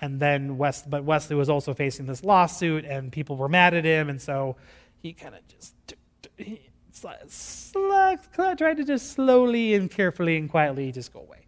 And 0.00 0.18
then 0.20 0.58
West, 0.58 0.90
but 0.90 1.04
Wesley 1.04 1.36
was 1.36 1.48
also 1.48 1.74
facing 1.74 2.06
this 2.06 2.24
lawsuit 2.24 2.84
and 2.84 3.10
people 3.10 3.36
were 3.36 3.48
mad 3.48 3.72
at 3.74 3.84
him. 3.84 4.08
And 4.10 4.20
so 4.20 4.56
he 5.00 5.12
kind 5.12 5.34
of 5.34 5.40
just 5.48 5.74
he 6.36 6.70
tried 6.92 8.76
to 8.76 8.84
just 8.84 9.12
slowly 9.12 9.74
and 9.74 9.90
carefully 9.90 10.36
and 10.36 10.50
quietly 10.50 10.92
just 10.92 11.12
go 11.12 11.20
away. 11.20 11.41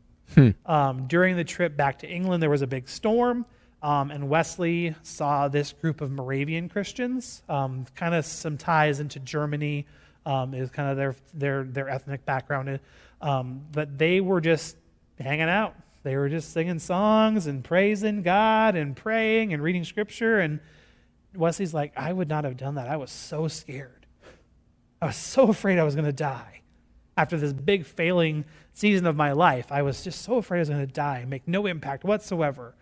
Um, 0.67 1.07
during 1.07 1.37
the 1.37 1.45
trip 1.45 1.77
back 1.77 1.99
to 2.01 2.09
England, 2.09 2.43
there 2.43 2.51
was 2.51 2.63
a 2.63 2.67
big 2.67 2.89
storm. 2.89 3.47
Um, 3.83 4.11
and 4.11 4.31
Wesley 4.31 4.95
saw 5.03 5.49
this 5.49 5.73
group 5.73 6.01
of 6.01 6.11
Moravian 6.11 6.71
Christians, 6.71 7.43
um, 7.51 7.85
kind 7.95 8.15
of 8.15 8.25
some 8.25 8.57
ties 8.57 8.99
into 8.99 9.21
Germany, 9.21 9.87
um, 10.25 10.55
is 10.55 10.71
kind 10.71 10.91
of 10.91 10.97
their 10.97 11.15
their 11.35 11.65
their 11.65 11.89
ethnic 11.91 12.25
background. 12.25 12.81
Um, 13.21 13.61
but 13.73 13.99
they 13.99 14.21
were 14.21 14.41
just 14.41 14.79
hanging 15.21 15.51
out. 15.51 15.75
They 16.03 16.17
were 16.17 16.29
just 16.29 16.53
singing 16.53 16.79
songs 16.79 17.47
and 17.47 17.63
praising 17.63 18.23
God 18.23 18.75
and 18.75 18.97
praying 18.97 19.53
and 19.53 19.63
reading 19.63 19.85
scripture. 19.85 20.41
And 20.41 20.61
Wesley's 21.35 21.75
like, 21.75 21.93
I 21.97 22.13
would 22.13 22.29
not 22.29 22.45
have 22.45 22.57
done 22.57 22.77
that. 22.77 22.89
I 22.89 22.97
was 22.97 23.11
so 23.11 23.49
scared. 23.49 24.07
I 25.01 25.07
was 25.07 25.17
so 25.17 25.49
afraid 25.49 25.79
I 25.79 25.85
was 25.85 25.95
going 25.95 26.07
to 26.07 26.13
die. 26.13 26.63
After 27.17 27.37
this 27.37 27.53
big 27.53 27.85
failing 27.85 28.45
season 28.73 29.07
of 29.07 29.17
my 29.17 29.33
life, 29.33 29.71
I 29.71 29.83
was 29.83 30.03
just 30.03 30.23
so 30.23 30.37
afraid 30.37 30.59
I 30.59 30.61
was 30.61 30.69
going 30.69 30.87
to 30.87 30.93
die 30.93 31.25
make 31.27 31.47
no 31.47 31.67
impact 31.67 32.05
whatsoever. 32.05 32.75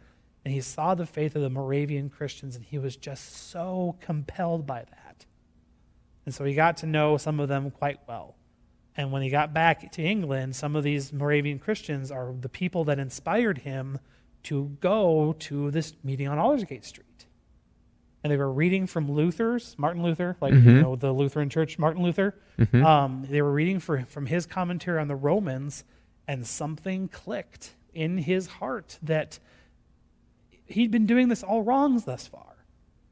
And 0.45 0.53
he 0.53 0.61
saw 0.61 0.95
the 0.95 1.07
faith 1.07 1.37
of 1.37 1.43
the 1.43 1.51
Moravian 1.51 2.09
Christians, 2.11 2.57
and 2.57 2.65
he 2.65 2.79
was 2.79 2.97
just 2.97 3.51
so 3.51 3.97
compelled 4.01 4.67
by 4.67 4.81
that. 4.81 5.27
And 6.25 6.35
so 6.35 6.45
he 6.45 6.55
got 6.55 6.79
to 6.79 6.87
know 6.87 7.17
some 7.17 7.39
of 7.41 7.49
them 7.49 7.71
quite 7.71 8.01
well. 8.09 8.37
And 8.97 9.13
when 9.13 9.23
he 9.23 9.31
got 9.31 9.55
back 9.55 9.91
to 9.93 10.03
England, 10.03 10.57
some 10.57 10.77
of 10.77 10.85
these 10.85 11.13
Moravian 11.13 11.59
Christians 11.59 12.11
are 12.11 12.35
the 12.39 12.49
people 12.49 12.85
that 12.85 12.99
inspired 12.99 13.59
him 13.59 13.99
to 14.45 14.77
go 14.81 15.35
to 15.39 15.71
this 15.71 15.95
meeting 16.03 16.29
on 16.29 16.39
Aldersgate 16.39 16.85
Street. 16.85 17.27
And 18.25 18.33
they 18.33 18.37
were 18.37 18.53
reading 18.53 18.87
from 18.87 19.11
Luther's, 19.11 19.75
Martin 19.79 20.03
Luther, 20.03 20.37
like, 20.41 20.53
you 20.55 20.61
know, 20.81 20.95
the 20.97 21.13
Lutheran 21.13 21.49
Church, 21.51 21.79
Martin 21.79 22.03
Luther. 22.05 22.35
Um, 22.85 23.27
they 23.29 23.43
were 23.43 23.53
reading 23.53 23.81
for, 23.81 24.05
from 24.09 24.27
his 24.27 24.47
commentary 24.47 25.01
on 25.01 25.09
the 25.09 25.17
Romans, 25.17 25.85
and 26.29 26.47
something 26.47 27.09
clicked 27.09 27.75
in 27.95 28.19
his 28.19 28.47
heart 28.47 28.99
that 29.03 29.39
he'd 30.67 30.91
been 30.91 31.07
doing 31.07 31.29
this 31.29 31.43
all 31.43 31.63
wrong 31.63 31.99
thus 32.07 32.27
far 32.29 32.65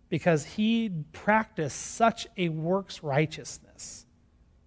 because 0.09 0.45
he 0.45 0.91
practiced 1.13 1.77
such 1.79 2.27
a 2.37 2.49
works 2.49 3.03
righteousness. 3.03 4.07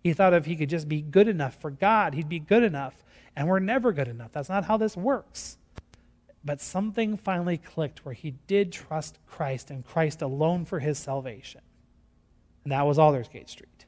He 0.01 0.13
thought 0.13 0.33
if 0.33 0.45
he 0.45 0.55
could 0.57 0.69
just 0.69 0.89
be 0.89 1.01
good 1.01 1.27
enough 1.29 1.55
for 1.61 1.71
God, 1.71 2.13
he'd 2.13 2.29
be 2.29 2.39
good 2.39 2.63
enough. 2.63 3.03
And 3.35 3.47
we're 3.47 3.59
never 3.59 3.93
good 3.93 4.07
enough. 4.09 4.31
That's 4.33 4.49
not 4.49 4.65
how 4.65 4.77
this 4.77 4.95
works. 4.97 5.57
But 6.45 6.59
something 6.59 7.15
finally 7.15 7.57
clicked 7.57 8.05
where 8.05 8.13
he 8.13 8.31
did 8.47 8.71
trust 8.71 9.17
Christ 9.25 9.71
and 9.71 9.85
Christ 9.85 10.21
alone 10.21 10.65
for 10.65 10.79
his 10.79 10.97
salvation. 10.97 11.61
And 12.63 12.71
that 12.71 12.85
was 12.85 12.99
Aldersgate 12.99 13.49
Street. 13.49 13.85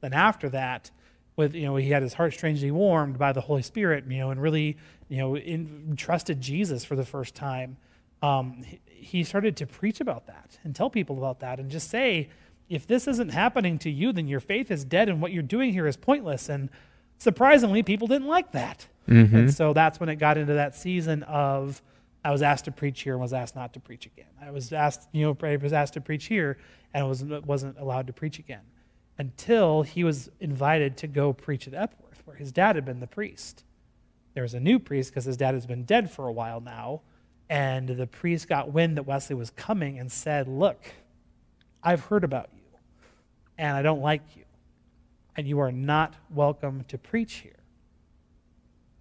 Then 0.00 0.12
after 0.12 0.48
that, 0.50 0.90
with 1.36 1.54
you 1.54 1.62
know, 1.62 1.76
he 1.76 1.90
had 1.90 2.02
his 2.02 2.14
heart 2.14 2.32
strangely 2.32 2.70
warmed 2.70 3.18
by 3.18 3.32
the 3.32 3.40
Holy 3.40 3.62
Spirit, 3.62 4.04
you 4.08 4.18
know, 4.18 4.30
and 4.30 4.40
really, 4.40 4.76
you 5.08 5.18
know, 5.18 5.36
in, 5.36 5.94
trusted 5.96 6.40
Jesus 6.40 6.84
for 6.84 6.96
the 6.96 7.04
first 7.04 7.34
time. 7.34 7.76
Um, 8.22 8.62
he, 8.62 8.80
he 8.86 9.24
started 9.24 9.56
to 9.58 9.66
preach 9.66 10.00
about 10.00 10.26
that 10.26 10.58
and 10.62 10.74
tell 10.74 10.90
people 10.90 11.18
about 11.18 11.40
that 11.40 11.58
and 11.58 11.70
just 11.70 11.90
say, 11.90 12.28
if 12.68 12.86
this 12.86 13.06
isn't 13.06 13.30
happening 13.30 13.78
to 13.80 13.90
you, 13.90 14.12
then 14.12 14.26
your 14.26 14.40
faith 14.40 14.70
is 14.70 14.84
dead 14.84 15.08
and 15.08 15.20
what 15.20 15.32
you're 15.32 15.42
doing 15.42 15.72
here 15.72 15.86
is 15.86 15.96
pointless. 15.96 16.48
And 16.48 16.70
surprisingly, 17.18 17.82
people 17.82 18.08
didn't 18.08 18.28
like 18.28 18.52
that. 18.52 18.86
Mm-hmm. 19.08 19.36
And 19.36 19.54
so 19.54 19.72
that's 19.72 20.00
when 20.00 20.08
it 20.08 20.16
got 20.16 20.38
into 20.38 20.54
that 20.54 20.74
season 20.74 21.22
of 21.24 21.82
I 22.24 22.30
was 22.30 22.40
asked 22.40 22.64
to 22.64 22.72
preach 22.72 23.02
here 23.02 23.12
and 23.12 23.20
was 23.20 23.34
asked 23.34 23.54
not 23.54 23.74
to 23.74 23.80
preach 23.80 24.06
again. 24.06 24.30
I 24.40 24.50
was 24.50 24.72
asked, 24.72 25.08
you 25.12 25.24
know, 25.24 25.36
I 25.46 25.56
was 25.56 25.74
asked 25.74 25.94
to 25.94 26.00
preach 26.00 26.24
here 26.24 26.56
and 26.94 27.06
was 27.06 27.22
wasn't 27.22 27.78
allowed 27.78 28.06
to 28.06 28.12
preach 28.12 28.38
again 28.38 28.62
until 29.18 29.82
he 29.82 30.04
was 30.04 30.30
invited 30.40 30.96
to 30.98 31.06
go 31.06 31.32
preach 31.32 31.68
at 31.68 31.74
Epworth, 31.74 32.22
where 32.24 32.36
his 32.36 32.50
dad 32.50 32.76
had 32.76 32.84
been 32.84 33.00
the 33.00 33.06
priest. 33.06 33.64
There 34.32 34.42
was 34.42 34.54
a 34.54 34.60
new 34.60 34.78
priest 34.78 35.10
because 35.10 35.24
his 35.24 35.36
dad 35.36 35.54
has 35.54 35.66
been 35.66 35.84
dead 35.84 36.10
for 36.10 36.26
a 36.26 36.32
while 36.32 36.60
now, 36.60 37.02
and 37.48 37.88
the 37.88 38.06
priest 38.06 38.48
got 38.48 38.72
wind 38.72 38.96
that 38.96 39.04
Wesley 39.04 39.36
was 39.36 39.50
coming 39.50 39.98
and 39.98 40.10
said, 40.10 40.48
"Look, 40.48 40.94
I've 41.82 42.06
heard 42.06 42.24
about 42.24 42.48
you, 42.54 42.78
and 43.58 43.76
I 43.76 43.82
don't 43.82 44.00
like 44.00 44.22
you, 44.34 44.44
and 45.36 45.46
you 45.46 45.60
are 45.60 45.70
not 45.70 46.14
welcome 46.30 46.84
to 46.88 46.98
preach 46.98 47.34
here." 47.34 47.52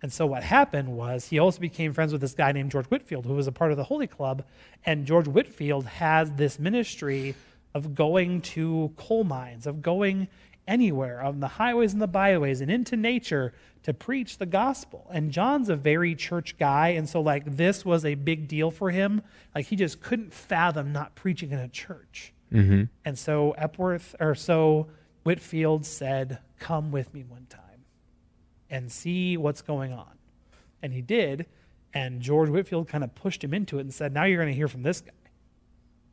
And 0.04 0.12
so 0.12 0.26
what 0.26 0.44
happened 0.44 0.90
was 0.90 1.26
he 1.26 1.40
also 1.40 1.62
became 1.62 1.94
friends 1.94 2.12
with 2.12 2.20
this 2.20 2.34
guy 2.34 2.52
named 2.52 2.72
George 2.72 2.88
Whitefield, 2.88 3.26
who 3.26 3.34
was 3.34 3.48
a 3.48 3.54
part 3.54 3.72
of 3.72 3.78
the 3.78 3.86
Holy 3.86 4.06
Club. 4.06 4.44
And 4.86 5.06
George 5.06 5.30
Whitefield 5.30 5.86
has 5.86 6.34
this 6.34 6.60
ministry 6.60 7.36
of 7.74 7.96
going 7.96 8.42
to 8.42 8.92
coal 8.98 9.24
mines, 9.24 9.66
of 9.66 9.82
going 9.82 10.28
anywhere 10.68 11.22
on 11.22 11.40
the 11.40 11.48
highways 11.48 11.94
and 11.94 12.02
the 12.02 12.08
byways 12.08 12.62
and 12.62 12.70
into 12.70 12.98
nature 12.98 13.54
to 13.84 13.94
preach 13.94 14.38
the 14.38 14.46
gospel. 14.46 15.08
And 15.10 15.32
John's 15.32 15.70
a 15.70 15.76
very 15.76 16.16
church 16.16 16.58
guy, 16.58 16.90
and 16.90 17.08
so 17.08 17.22
like 17.22 17.46
this 17.46 17.86
was 17.86 18.04
a 18.06 18.16
big 18.16 18.48
deal 18.48 18.72
for 18.72 18.92
him. 18.92 19.22
Like 19.56 19.68
he 19.68 19.76
just 19.78 20.02
couldn't 20.02 20.34
fathom 20.34 20.92
not 20.92 21.16
preaching 21.16 21.52
in 21.52 21.60
a 21.60 21.70
church. 21.70 22.34
Mm-hmm. 22.52 22.84
And 23.06 23.18
so 23.18 23.52
Epworth, 23.52 24.16
or 24.20 24.36
so 24.36 24.88
Whitefield 25.24 25.86
said, 25.86 26.40
"Come 26.60 26.92
with 26.92 27.14
me 27.14 27.24
one 27.24 27.46
time." 27.50 27.63
And 28.74 28.92
see 28.92 29.38
what's 29.38 29.62
going 29.62 29.94
on. 29.94 30.18
And 30.82 30.94
he 30.94 31.02
did. 31.02 31.46
And 31.94 32.22
George 32.22 32.50
Whitefield 32.50 32.88
kind 32.88 33.04
of 33.04 33.14
pushed 33.14 33.44
him 33.44 33.54
into 33.54 33.78
it 33.78 33.82
and 33.82 33.94
said, 33.94 34.14
Now 34.14 34.24
you're 34.24 34.40
going 34.42 34.52
to 34.52 34.56
hear 34.56 34.68
from 34.68 34.82
this 34.82 35.02
guy. 35.02 35.12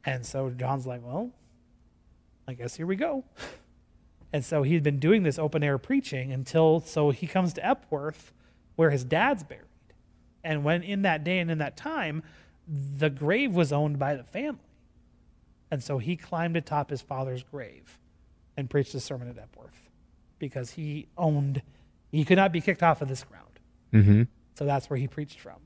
And 0.04 0.26
so 0.26 0.50
John's 0.50 0.86
like, 0.86 1.00
Well, 1.02 1.30
I 2.46 2.52
guess 2.52 2.76
here 2.76 2.86
we 2.86 2.96
go. 2.96 3.24
And 4.32 4.44
so 4.44 4.62
he'd 4.62 4.84
been 4.84 5.00
doing 5.00 5.24
this 5.24 5.40
open 5.40 5.64
air 5.64 5.76
preaching 5.76 6.32
until 6.32 6.78
so 6.78 7.10
he 7.10 7.26
comes 7.26 7.52
to 7.54 7.66
Epworth 7.66 8.32
where 8.76 8.90
his 8.90 9.02
dad's 9.02 9.42
buried. 9.42 9.64
And 10.44 10.64
when 10.64 10.82
in 10.82 11.02
that 11.02 11.24
day 11.24 11.40
and 11.40 11.50
in 11.50 11.58
that 11.58 11.76
time, 11.76 12.22
the 12.68 13.10
grave 13.10 13.54
was 13.54 13.72
owned 13.72 13.98
by 13.98 14.14
the 14.14 14.22
family. 14.22 14.60
And 15.70 15.82
so 15.82 15.98
he 15.98 16.16
climbed 16.16 16.56
atop 16.56 16.90
his 16.90 17.02
father's 17.02 17.42
grave 17.42 17.98
and 18.56 18.70
preached 18.70 18.94
a 18.94 19.00
sermon 19.00 19.28
at 19.28 19.36
Epworth 19.36 19.90
because 20.38 20.70
he 20.70 21.08
owned 21.16 21.62
he 22.12 22.24
could 22.24 22.36
not 22.36 22.52
be 22.52 22.60
kicked 22.60 22.82
off 22.82 23.02
of 23.02 23.08
this 23.08 23.24
ground. 23.24 23.60
Mm-hmm. 23.92 24.22
So 24.54 24.64
that's 24.64 24.90
where 24.90 24.98
he 24.98 25.08
preached 25.08 25.40
from. 25.40 25.56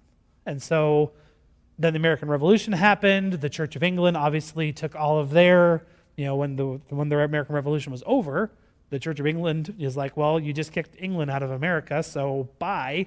And 0.46 0.62
so 0.62 1.12
then 1.78 1.92
the 1.92 1.98
American 1.98 2.28
Revolution 2.28 2.72
happened. 2.72 3.34
The 3.34 3.48
Church 3.48 3.76
of 3.76 3.82
England 3.82 4.16
obviously 4.16 4.72
took 4.72 4.94
all 4.94 5.18
of 5.18 5.30
their, 5.30 5.84
you 6.16 6.24
know, 6.24 6.36
when 6.36 6.56
the 6.56 6.80
when 6.88 7.08
the 7.08 7.18
American 7.18 7.54
Revolution 7.54 7.90
was 7.90 8.02
over, 8.06 8.52
the 8.90 8.98
Church 8.98 9.18
of 9.18 9.26
England 9.26 9.74
is 9.78 9.96
like, 9.96 10.16
well, 10.16 10.38
you 10.38 10.52
just 10.52 10.72
kicked 10.72 10.96
England 10.98 11.30
out 11.30 11.42
of 11.42 11.50
America, 11.50 12.02
so 12.02 12.48
bye. 12.58 13.06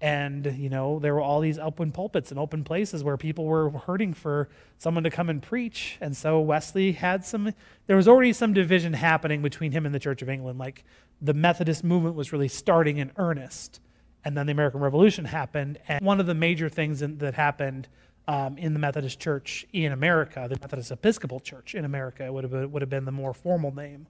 And, 0.00 0.46
you 0.56 0.68
know, 0.68 1.00
there 1.00 1.12
were 1.14 1.20
all 1.20 1.40
these 1.40 1.58
open 1.58 1.90
pulpits 1.90 2.30
and 2.30 2.38
open 2.38 2.62
places 2.62 3.02
where 3.02 3.16
people 3.16 3.46
were 3.46 3.70
hurting 3.70 4.14
for 4.14 4.48
someone 4.78 5.02
to 5.04 5.10
come 5.10 5.28
and 5.28 5.42
preach. 5.42 5.98
And 6.00 6.16
so 6.16 6.40
Wesley 6.40 6.92
had 6.92 7.24
some, 7.24 7.52
there 7.86 7.96
was 7.96 8.06
already 8.06 8.32
some 8.32 8.52
division 8.52 8.92
happening 8.92 9.42
between 9.42 9.72
him 9.72 9.84
and 9.86 9.94
the 9.94 9.98
Church 9.98 10.22
of 10.22 10.28
England. 10.28 10.58
Like 10.58 10.84
the 11.20 11.34
Methodist 11.34 11.82
movement 11.82 12.14
was 12.14 12.32
really 12.32 12.48
starting 12.48 12.98
in 12.98 13.10
earnest. 13.16 13.80
And 14.24 14.36
then 14.36 14.46
the 14.46 14.52
American 14.52 14.80
Revolution 14.80 15.24
happened. 15.24 15.78
And 15.88 16.04
one 16.04 16.20
of 16.20 16.26
the 16.26 16.34
major 16.34 16.68
things 16.68 17.02
in, 17.02 17.18
that 17.18 17.34
happened 17.34 17.88
um, 18.28 18.58
in 18.58 18.74
the 18.74 18.78
Methodist 18.78 19.18
Church 19.18 19.66
in 19.72 19.90
America, 19.90 20.46
the 20.48 20.58
Methodist 20.60 20.92
Episcopal 20.92 21.40
Church 21.40 21.74
in 21.74 21.84
America 21.84 22.30
would 22.32 22.44
have 22.44 22.50
been, 22.52 22.70
would 22.70 22.82
have 22.82 22.90
been 22.90 23.06
the 23.06 23.10
more 23.10 23.32
formal 23.32 23.74
name, 23.74 24.06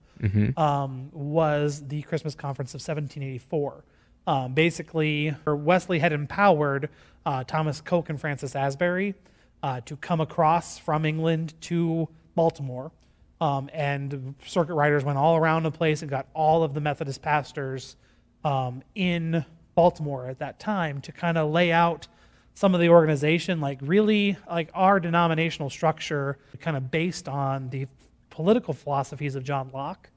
um, 0.57 1.09
was 1.13 1.87
the 1.87 2.03
Christmas 2.03 2.35
Conference 2.35 2.75
of 2.75 2.81
1784. 2.81 3.85
Um, 4.29 4.53
basically, 4.53 5.35
Wesley 5.47 6.01
had 6.01 6.13
empowered 6.13 6.91
uh, 7.25 7.45
Thomas 7.45 7.81
Coke 7.81 8.11
and 8.11 8.21
Francis 8.21 8.55
Asbury 8.55 9.15
uh, 9.63 9.81
to 9.87 9.97
come 9.97 10.21
across 10.21 10.77
from 10.77 11.07
England 11.07 11.55
to 11.63 12.11
Baltimore. 12.35 12.93
Um, 13.41 13.71
and 13.73 14.35
circuit 14.45 14.75
riders 14.75 15.03
went 15.03 15.17
all 15.17 15.37
around 15.37 15.63
the 15.63 15.71
place 15.71 16.03
and 16.03 16.11
got 16.11 16.27
all 16.35 16.63
of 16.63 16.75
the 16.75 16.81
Methodist 16.81 17.23
pastors 17.23 17.97
um, 18.45 18.83
in 18.95 19.47
Baltimore 19.75 20.27
at 20.27 20.41
that 20.41 20.61
time 20.61 21.01
to 21.03 21.13
kind 21.13 21.39
of 21.39 21.51
lay 21.51 21.73
out 21.73 22.07
some 22.53 22.75
of 22.75 22.83
the 22.83 22.91
organization, 22.91 23.63
like 23.63 23.79
really 23.81 24.37
like 24.47 24.69
our 24.75 25.01
denominational 25.01 25.71
structure, 25.71 26.37
kind 26.61 26.77
of 26.77 26.91
based 26.91 27.31
on 27.31 27.71
the 27.71 27.87
political 28.29 28.75
philosophies 28.75 29.37
of 29.37 29.43
John 29.43 29.71
Locke. 29.73 30.11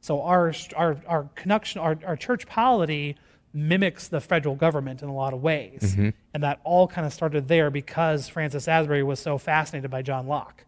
So 0.00 0.22
our 0.22 0.54
our 0.74 0.96
our 1.06 1.28
connection, 1.34 1.82
our, 1.82 1.98
our 2.06 2.16
church 2.16 2.46
polity 2.46 3.16
mimics 3.58 4.08
the 4.08 4.20
federal 4.20 4.54
government 4.54 5.02
in 5.02 5.08
a 5.08 5.14
lot 5.14 5.34
of 5.34 5.42
ways, 5.42 5.94
and 6.32 6.42
that 6.42 6.60
all 6.64 6.86
kind 6.86 7.06
of 7.06 7.12
started 7.12 7.48
there 7.48 7.70
because 7.70 8.28
Francis 8.28 8.68
Asbury 8.68 9.02
was 9.02 9.18
so 9.20 9.38
fascinated 9.38 9.90
by 9.90 10.02
John 10.02 10.26
Locke. 10.26 10.64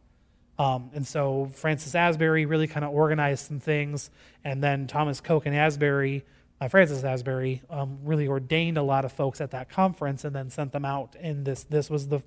Um, 0.59 0.90
and 0.92 1.06
so 1.06 1.50
Francis 1.54 1.94
Asbury 1.94 2.44
really 2.44 2.66
kind 2.66 2.85
of 2.85 2.92
organized 2.92 3.47
some 3.47 3.61
things, 3.61 4.11
and 4.44 4.62
then 4.62 4.87
Thomas 4.87 5.20
Coke 5.20 5.47
and 5.47 5.56
Asbury, 5.56 6.25
uh, 6.61 6.68
Francis 6.68 7.02
Asbury, 7.02 7.62
um, 7.70 7.99
really 8.04 8.28
ordained 8.28 8.76
a 8.76 8.82
lot 8.82 9.04
of 9.04 9.12
folks 9.12 9.40
at 9.40 9.52
that 9.52 9.70
conference, 9.70 10.25
and 10.25 10.35
then 10.35 10.50
sent 10.50 10.73
them 10.73 10.85
out. 10.85 11.16
And 11.18 11.44
this 11.47 11.64
this 11.64 11.88
was 11.88 12.09
the, 12.09 12.20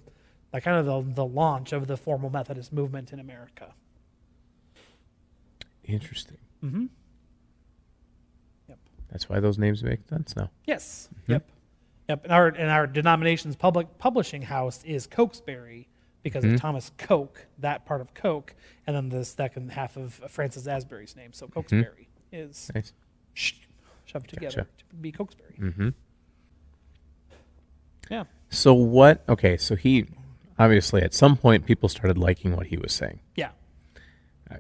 the 0.52 0.62
kind 0.62 0.78
of 0.78 0.86
the, 0.86 1.14
the 1.14 1.26
launch 1.26 1.74
of 1.74 1.86
the 1.86 1.98
formal 1.98 2.32
Methodist 2.32 2.74
movement 2.74 3.14
in 3.14 3.20
America. 3.20 3.74
Interesting. 5.84 6.38
Mm-hmm. 6.64 6.86
That's 9.14 9.30
why 9.30 9.40
those 9.40 9.60
names 9.60 9.84
make 9.84 10.00
sense 10.10 10.36
now. 10.36 10.50
Yes. 10.66 11.08
Mm-hmm. 11.22 11.34
Yep. 11.34 11.50
Yep. 12.10 12.24
And 12.24 12.34
our 12.34 12.48
and 12.48 12.70
our 12.72 12.88
denomination's 12.88 13.56
public 13.56 14.00
publishing 14.00 14.42
house 14.42 14.84
is 14.84 15.06
Cokesbury 15.06 15.88
because 16.24 16.44
of 16.44 16.50
mm-hmm. 16.50 16.58
Thomas 16.58 16.92
Coke, 16.98 17.46
that 17.60 17.86
part 17.86 18.02
of 18.02 18.16
Coke, 18.16 18.56
and 18.88 18.96
then 18.96 19.10
the 19.10 19.24
second 19.24 19.72
half 19.72 19.98
of 19.98 20.16
Francis 20.30 20.66
Asbury's 20.66 21.16
name. 21.16 21.32
So 21.32 21.46
mm-hmm. 21.46 21.54
Cokesbury 21.54 22.08
is 22.32 22.72
Nice. 22.74 22.92
sh- 23.36 23.54
shoved 24.06 24.30
together 24.30 24.62
Gotcha. 24.62 24.68
to 24.90 24.96
be 24.96 25.12
Cokesbury. 25.12 25.58
Mm-hmm. 25.60 25.90
Yeah. 28.10 28.24
So 28.50 28.74
what? 28.74 29.24
Okay, 29.30 29.58
so 29.58 29.76
he 29.76 30.08
obviously 30.58 31.04
at 31.04 31.14
some 31.14 31.38
point 31.38 31.68
people 31.68 31.88
started 31.88 32.18
liking 32.18 32.56
what 32.56 32.68
he 32.68 32.78
was 32.78 32.92
saying. 32.94 33.20
Yeah. 33.36 33.50
Uh, 34.50 34.56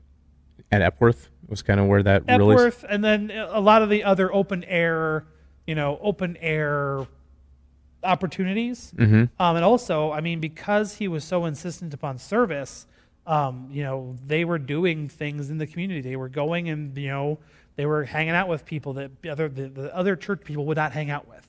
at 0.71 0.83
Epworth 0.83 1.29
was 1.47 1.61
kind 1.61 1.79
of 1.79 1.87
where 1.87 2.03
that 2.03 2.23
really. 2.27 2.55
Epworth, 2.55 2.85
and 2.87 3.03
then 3.03 3.31
a 3.31 3.59
lot 3.59 3.81
of 3.81 3.89
the 3.89 4.03
other 4.03 4.33
open 4.33 4.63
air, 4.65 5.25
you 5.67 5.75
know, 5.75 5.99
open 6.01 6.37
air 6.37 7.05
opportunities. 8.03 8.93
Mhm. 8.97 9.29
Um, 9.39 9.55
and 9.55 9.65
also, 9.65 10.11
I 10.11 10.21
mean, 10.21 10.39
because 10.39 10.95
he 10.95 11.07
was 11.07 11.23
so 11.23 11.45
insistent 11.45 11.93
upon 11.93 12.17
service, 12.17 12.85
um, 13.25 13.69
you 13.71 13.83
know, 13.83 14.15
they 14.25 14.43
were 14.45 14.59
doing 14.59 15.07
things 15.07 15.49
in 15.49 15.57
the 15.57 15.67
community. 15.67 16.01
They 16.01 16.15
were 16.15 16.29
going 16.29 16.69
and 16.69 16.97
you 16.97 17.07
know 17.07 17.39
they 17.75 17.85
were 17.85 18.03
hanging 18.03 18.33
out 18.33 18.47
with 18.47 18.65
people 18.65 18.93
that 18.93 19.21
the 19.21 19.29
other 19.29 19.47
the, 19.47 19.69
the 19.69 19.95
other 19.95 20.15
church 20.15 20.41
people 20.43 20.65
would 20.65 20.77
not 20.77 20.91
hang 20.91 21.09
out 21.09 21.27
with. 21.27 21.47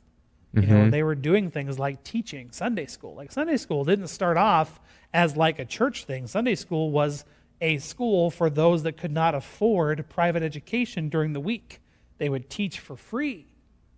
You 0.57 0.69
know, 0.69 0.89
they 0.89 1.03
were 1.03 1.17
doing 1.17 1.51
things 1.51 1.81
like 1.81 2.05
teaching 2.05 2.53
Sunday 2.53 2.87
school. 2.87 3.17
Like 3.17 3.33
Sunday 3.33 3.57
school 3.57 3.85
didn't 3.85 4.07
start 4.07 4.37
off 4.37 4.79
as 5.13 5.37
like 5.37 5.59
a 5.59 5.65
church 5.65 6.05
thing. 6.05 6.29
Sunday 6.29 6.55
school 6.55 6.93
was 6.93 7.25
a 7.65 7.79
school 7.79 8.31
for 8.31 8.51
those 8.51 8.83
that 8.83 8.99
could 8.99 9.11
not 9.11 9.35
afford 9.35 10.07
private 10.11 10.43
education 10.43 11.09
during 11.09 11.33
the 11.33 11.41
week. 11.41 11.81
They 12.19 12.29
would 12.29 12.51
teach 12.51 12.79
for 12.79 12.95
free, 12.95 13.47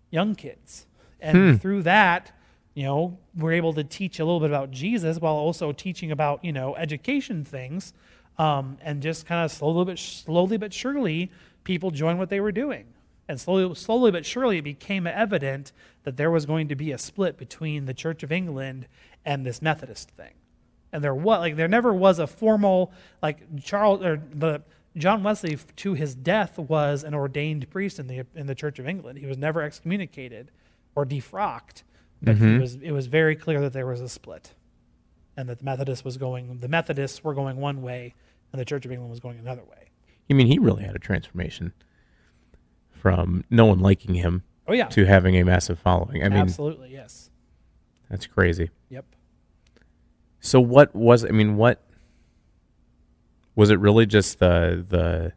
young 0.09 0.35
kids, 0.35 0.87
and 1.19 1.61
through 1.61 1.83
that, 1.83 2.31
you 2.73 2.83
know, 2.83 3.17
we're 3.35 3.51
able 3.51 3.73
to 3.73 3.83
teach 3.83 4.19
a 4.19 4.25
little 4.25 4.39
bit 4.39 4.49
about 4.49 4.71
Jesus 4.71 5.19
while 5.19 5.33
also 5.33 5.73
teaching 5.73 6.11
about 6.11 6.45
you 6.45 6.53
know 6.53 6.75
education 6.77 7.43
things, 7.43 7.93
um, 8.37 8.77
and 8.81 9.01
just 9.01 9.25
kind 9.25 9.43
of 9.43 9.51
slowly 9.51 9.83
but 9.83 9.99
slowly 9.99 10.57
but 10.57 10.73
surely, 10.73 11.29
people 11.65 11.91
joined 11.91 12.19
what 12.19 12.29
they 12.29 12.39
were 12.39 12.53
doing. 12.53 12.85
And 13.27 13.37
slowly, 13.41 13.75
slowly 13.75 14.11
but 14.11 14.25
surely, 14.25 14.59
it 14.59 14.63
became 14.63 15.05
evident 15.05 15.73
that 16.03 16.15
there 16.15 16.31
was 16.31 16.45
going 16.45 16.69
to 16.69 16.75
be 16.75 16.93
a 16.93 16.97
split 16.97 17.37
between 17.37 17.83
the 17.83 17.93
Church 17.93 18.23
of 18.23 18.31
England 18.31 18.87
and 19.25 19.45
this 19.45 19.61
Methodist 19.61 20.11
thing. 20.11 20.31
And 20.97 21.03
there 21.03 21.13
was 21.13 21.41
like 21.41 21.57
there 21.57 21.67
never 21.67 21.93
was 21.93 22.17
a 22.17 22.25
formal 22.25 22.91
like 23.21 23.61
Charles 23.61 24.03
or 24.03 24.19
the 24.33 24.63
John 24.97 25.21
Wesley 25.21 25.55
to 25.75 25.93
his 25.93 26.15
death 26.15 26.57
was 26.57 27.03
an 27.03 27.13
ordained 27.13 27.69
priest 27.69 27.99
in 27.99 28.07
the 28.07 28.25
in 28.33 28.47
the 28.47 28.55
Church 28.55 28.79
of 28.79 28.87
England. 28.87 29.19
He 29.19 29.27
was 29.27 29.37
never 29.37 29.61
excommunicated 29.61 30.49
or 30.95 31.05
defrocked, 31.05 31.83
but 32.19 32.37
he 32.37 32.43
mm-hmm. 32.43 32.61
was 32.61 32.77
it 32.77 32.93
was 32.93 33.05
very 33.05 33.35
clear 33.35 33.61
that 33.61 33.73
there 33.73 33.85
was 33.85 34.01
a 34.01 34.09
split, 34.09 34.55
and 35.37 35.47
that 35.49 35.59
the 35.59 35.65
Methodist 35.65 36.03
was 36.03 36.17
going 36.17 36.57
the 36.61 36.67
Methodists 36.67 37.23
were 37.23 37.35
going 37.35 37.57
one 37.57 37.83
way, 37.83 38.15
and 38.51 38.59
the 38.59 38.65
Church 38.65 38.83
of 38.83 38.91
England 38.91 39.11
was 39.11 39.19
going 39.19 39.37
another 39.37 39.63
way. 39.63 39.91
You 40.27 40.35
mean 40.35 40.47
he 40.47 40.57
really 40.57 40.83
had 40.83 40.95
a 40.95 40.99
transformation 40.99 41.73
from 42.89 43.43
no 43.51 43.67
one 43.67 43.81
liking 43.81 44.15
him 44.15 44.41
Oh 44.67 44.73
yeah, 44.73 44.87
to 44.87 45.05
having 45.05 45.37
a 45.37 45.43
massive 45.43 45.77
following. 45.77 46.23
I 46.23 46.29
mean, 46.29 46.39
absolutely 46.39 46.91
yes. 46.91 47.29
that's 48.09 48.25
crazy. 48.25 48.71
Yep. 48.89 49.05
So 50.47 50.61
what 50.61 50.95
was 50.95 51.25
I 51.25 51.29
mean 51.29 51.57
what 51.57 51.83
was 53.55 53.69
it 53.69 53.79
really 53.79 54.05
just 54.05 54.39
the 54.39 54.85
the 54.87 55.33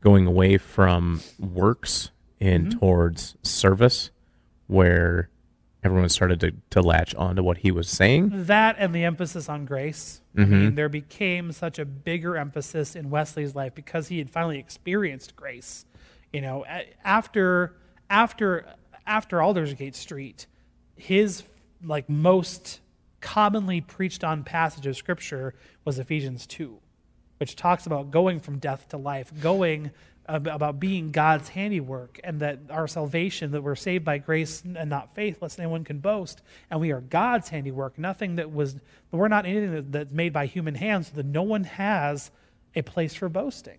going 0.00 0.26
away 0.26 0.58
from 0.58 1.22
works 1.38 2.10
and 2.40 2.66
Mm-hmm. 2.66 2.78
towards 2.78 3.36
service 3.42 4.10
where 4.66 5.30
everyone 5.82 6.08
started 6.08 6.40
to, 6.40 6.52
to 6.70 6.82
latch 6.82 7.14
on 7.14 7.36
to 7.36 7.42
what 7.42 7.58
he 7.58 7.70
was 7.70 7.88
saying? 7.88 8.30
That 8.46 8.74
and 8.78 8.92
the 8.92 9.04
emphasis 9.04 9.48
on 9.48 9.64
grace. 9.64 10.20
I 10.36 10.44
mean, 10.44 10.74
there 10.74 10.88
became 10.88 11.52
such 11.52 11.78
a 11.78 11.84
bigger 11.84 12.36
emphasis 12.36 12.96
in 12.96 13.08
Wesley's 13.08 13.54
life 13.54 13.74
because 13.74 14.08
he 14.08 14.18
had 14.18 14.28
finally 14.28 14.58
experienced 14.58 15.36
grace. 15.36 15.86
You 16.32 16.40
know, 16.40 16.64
after 17.04 17.76
after 18.10 18.66
after 19.06 19.40
Aldersgate 19.40 19.94
Street, 19.94 20.46
his 20.96 21.44
like 21.82 22.08
most 22.10 22.80
commonly 23.26 23.80
preached 23.80 24.22
on 24.22 24.44
passage 24.44 24.86
of 24.86 24.96
scripture 24.96 25.52
was 25.84 25.98
Ephesians 25.98 26.46
2, 26.46 26.78
which 27.38 27.56
talks 27.56 27.84
about 27.84 28.12
going 28.12 28.38
from 28.38 28.60
death 28.60 28.88
to 28.88 28.96
life, 28.96 29.32
going 29.42 29.90
about 30.26 30.78
being 30.78 31.10
God's 31.10 31.48
handiwork, 31.48 32.20
and 32.22 32.38
that 32.38 32.60
our 32.70 32.86
salvation, 32.86 33.50
that 33.50 33.62
we're 33.62 33.74
saved 33.74 34.04
by 34.04 34.18
grace 34.18 34.62
and 34.62 34.88
not 34.88 35.12
faith, 35.16 35.42
lest 35.42 35.58
anyone 35.58 35.82
can 35.82 35.98
boast, 35.98 36.40
and 36.70 36.80
we 36.80 36.92
are 36.92 37.00
God's 37.00 37.48
handiwork. 37.48 37.98
Nothing 37.98 38.36
that 38.36 38.52
was, 38.52 38.76
we're 39.10 39.26
not 39.26 39.44
anything 39.44 39.90
that's 39.90 40.12
made 40.12 40.32
by 40.32 40.46
human 40.46 40.76
hands, 40.76 41.08
so 41.08 41.16
that 41.16 41.26
no 41.26 41.42
one 41.42 41.64
has 41.64 42.30
a 42.76 42.82
place 42.82 43.16
for 43.16 43.28
boasting. 43.28 43.78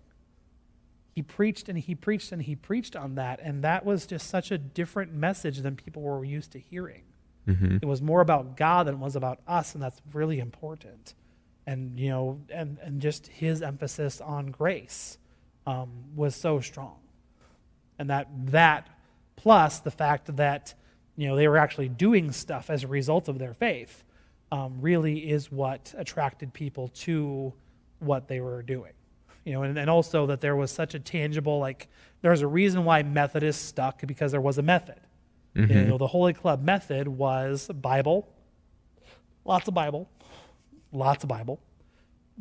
He 1.14 1.22
preached 1.22 1.70
and 1.70 1.78
he 1.78 1.94
preached 1.94 2.32
and 2.32 2.42
he 2.42 2.54
preached 2.54 2.94
on 2.96 3.14
that, 3.14 3.40
and 3.42 3.64
that 3.64 3.86
was 3.86 4.04
just 4.04 4.28
such 4.28 4.50
a 4.50 4.58
different 4.58 5.14
message 5.14 5.60
than 5.60 5.74
people 5.74 6.02
were 6.02 6.22
used 6.22 6.52
to 6.52 6.58
hearing. 6.58 7.04
It 7.82 7.86
was 7.86 8.02
more 8.02 8.20
about 8.20 8.56
God 8.56 8.86
than 8.86 8.94
it 8.94 9.00
was 9.00 9.16
about 9.16 9.40
us, 9.46 9.74
and 9.74 9.82
that's 9.82 10.00
really 10.12 10.38
important. 10.38 11.14
And 11.66 11.98
you 11.98 12.10
know, 12.10 12.40
and 12.50 12.78
and 12.82 13.00
just 13.00 13.26
his 13.28 13.62
emphasis 13.62 14.20
on 14.20 14.46
grace 14.46 15.18
um, 15.66 15.90
was 16.14 16.34
so 16.34 16.60
strong, 16.60 16.98
and 17.98 18.10
that 18.10 18.28
that 18.46 18.88
plus 19.36 19.80
the 19.80 19.90
fact 19.90 20.36
that 20.36 20.74
you 21.16 21.28
know 21.28 21.36
they 21.36 21.48
were 21.48 21.58
actually 21.58 21.88
doing 21.88 22.32
stuff 22.32 22.70
as 22.70 22.84
a 22.84 22.88
result 22.88 23.28
of 23.28 23.38
their 23.38 23.54
faith 23.54 24.04
um, 24.50 24.80
really 24.80 25.30
is 25.30 25.52
what 25.52 25.94
attracted 25.96 26.52
people 26.52 26.88
to 26.88 27.52
what 27.98 28.28
they 28.28 28.40
were 28.40 28.62
doing. 28.62 28.92
You 29.44 29.54
know, 29.54 29.62
and, 29.62 29.78
and 29.78 29.88
also 29.88 30.26
that 30.26 30.40
there 30.40 30.56
was 30.56 30.70
such 30.70 30.94
a 30.94 30.98
tangible 30.98 31.58
like 31.58 31.88
there's 32.20 32.42
a 32.42 32.46
reason 32.46 32.84
why 32.84 33.02
Methodists 33.02 33.64
stuck 33.64 34.06
because 34.06 34.32
there 34.32 34.40
was 34.40 34.58
a 34.58 34.62
method. 34.62 35.00
You 35.54 35.66
mm-hmm. 35.66 35.88
know, 35.88 35.98
the 35.98 36.06
Holy 36.06 36.32
Club 36.32 36.62
method 36.62 37.08
was 37.08 37.68
Bible, 37.68 38.28
lots 39.44 39.66
of 39.66 39.74
Bible, 39.74 40.08
lots 40.92 41.24
of 41.24 41.28
Bible, 41.28 41.60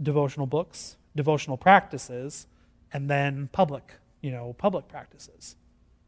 devotional 0.01 0.45
books, 0.45 0.97
devotional 1.15 1.57
practices, 1.57 2.47
and 2.93 3.09
then 3.09 3.49
public, 3.51 3.93
you 4.21 4.31
know, 4.31 4.53
public 4.57 4.87
practices, 4.87 5.55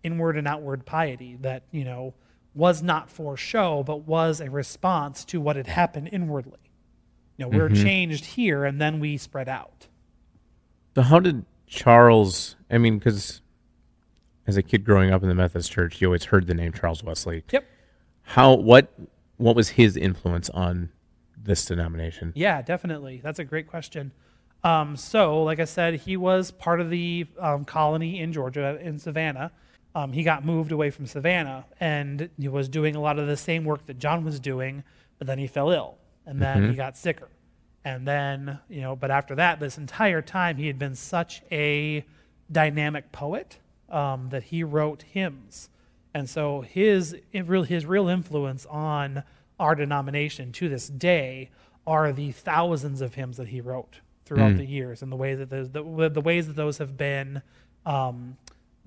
inward 0.03 0.37
and 0.37 0.47
outward 0.47 0.85
piety 0.85 1.37
that, 1.41 1.63
you 1.71 1.83
know, 1.83 2.13
was 2.53 2.81
not 2.81 3.09
for 3.09 3.37
show, 3.37 3.83
but 3.83 4.07
was 4.07 4.41
a 4.41 4.49
response 4.49 5.23
to 5.25 5.39
what 5.39 5.55
had 5.55 5.67
happened 5.67 6.09
inwardly. 6.11 6.59
You 7.37 7.45
know, 7.45 7.57
we're 7.57 7.69
mm-hmm. 7.69 7.83
changed 7.83 8.25
here 8.25 8.65
and 8.65 8.81
then 8.81 8.99
we 8.99 9.17
spread 9.17 9.47
out. 9.47 9.87
So 10.95 11.03
how 11.03 11.19
did 11.19 11.45
Charles? 11.67 12.55
I 12.69 12.77
mean, 12.77 12.97
because 12.97 13.41
as 14.49 14.57
a 14.57 14.63
kid 14.63 14.83
growing 14.83 15.11
up 15.11 15.23
in 15.23 15.29
the 15.29 15.35
Methodist 15.35 15.71
Church, 15.71 16.01
you 16.01 16.07
always 16.07 16.25
heard 16.25 16.47
the 16.47 16.53
name 16.53 16.73
Charles 16.73 17.03
Wesley. 17.03 17.43
Yep. 17.51 17.65
How? 18.23 18.55
What? 18.55 18.91
What 19.37 19.55
was 19.55 19.69
his 19.69 19.95
influence 19.95 20.49
on 20.49 20.89
this 21.41 21.63
denomination? 21.63 22.33
Yeah, 22.35 22.61
definitely. 22.61 23.21
That's 23.23 23.39
a 23.39 23.45
great 23.45 23.67
question. 23.67 24.11
Um, 24.63 24.97
so, 24.97 25.43
like 25.43 25.59
I 25.61 25.65
said, 25.65 25.95
he 25.95 26.17
was 26.17 26.51
part 26.51 26.81
of 26.81 26.89
the 26.89 27.25
um, 27.39 27.63
colony 27.63 28.19
in 28.19 28.33
Georgia, 28.33 28.77
in 28.81 28.99
Savannah. 28.99 29.51
Um, 29.95 30.11
he 30.11 30.23
got 30.23 30.43
moved 30.45 30.71
away 30.71 30.91
from 30.91 31.05
Savannah 31.05 31.65
and 31.79 32.29
he 32.37 32.47
was 32.47 32.67
doing 32.67 32.95
a 32.95 33.01
lot 33.01 33.17
of 33.17 33.27
the 33.27 33.37
same 33.37 33.63
work 33.63 33.85
that 33.85 33.97
John 33.97 34.23
was 34.23 34.39
doing, 34.39 34.83
but 35.17 35.25
then 35.25 35.39
he 35.39 35.47
fell 35.47 35.71
ill 35.71 35.97
and 36.25 36.41
then 36.41 36.69
he 36.69 36.75
got 36.75 36.95
sicker. 36.97 37.29
And 37.83 38.07
then, 38.07 38.59
you 38.69 38.81
know, 38.81 38.95
but 38.95 39.09
after 39.09 39.35
that, 39.35 39.59
this 39.59 39.77
entire 39.77 40.21
time, 40.21 40.57
he 40.57 40.67
had 40.67 40.77
been 40.77 40.93
such 40.93 41.41
a 41.51 42.05
dynamic 42.51 43.11
poet 43.11 43.57
um, 43.89 44.29
that 44.29 44.43
he 44.43 44.63
wrote 44.63 45.03
hymns. 45.03 45.69
And 46.13 46.29
so 46.29 46.61
his 46.61 47.15
real 47.33 47.63
his 47.63 47.85
real 47.85 48.07
influence 48.07 48.65
on 48.65 49.23
our 49.59 49.75
denomination 49.75 50.51
to 50.53 50.69
this 50.69 50.87
day 50.87 51.49
are 51.85 52.11
the 52.11 52.31
thousands 52.31 53.01
of 53.01 53.15
hymns 53.15 53.37
that 53.37 53.49
he 53.49 53.61
wrote 53.61 53.99
throughout 54.25 54.57
the 54.57 54.65
years, 54.65 55.01
and 55.01 55.11
the 55.11 55.15
way 55.15 55.33
that 55.33 55.49
those 55.49 55.71
the, 55.71 56.09
the 56.09 56.21
ways 56.21 56.47
that 56.47 56.55
those 56.55 56.77
have 56.77 56.95
been 56.97 57.41
um, 57.85 58.37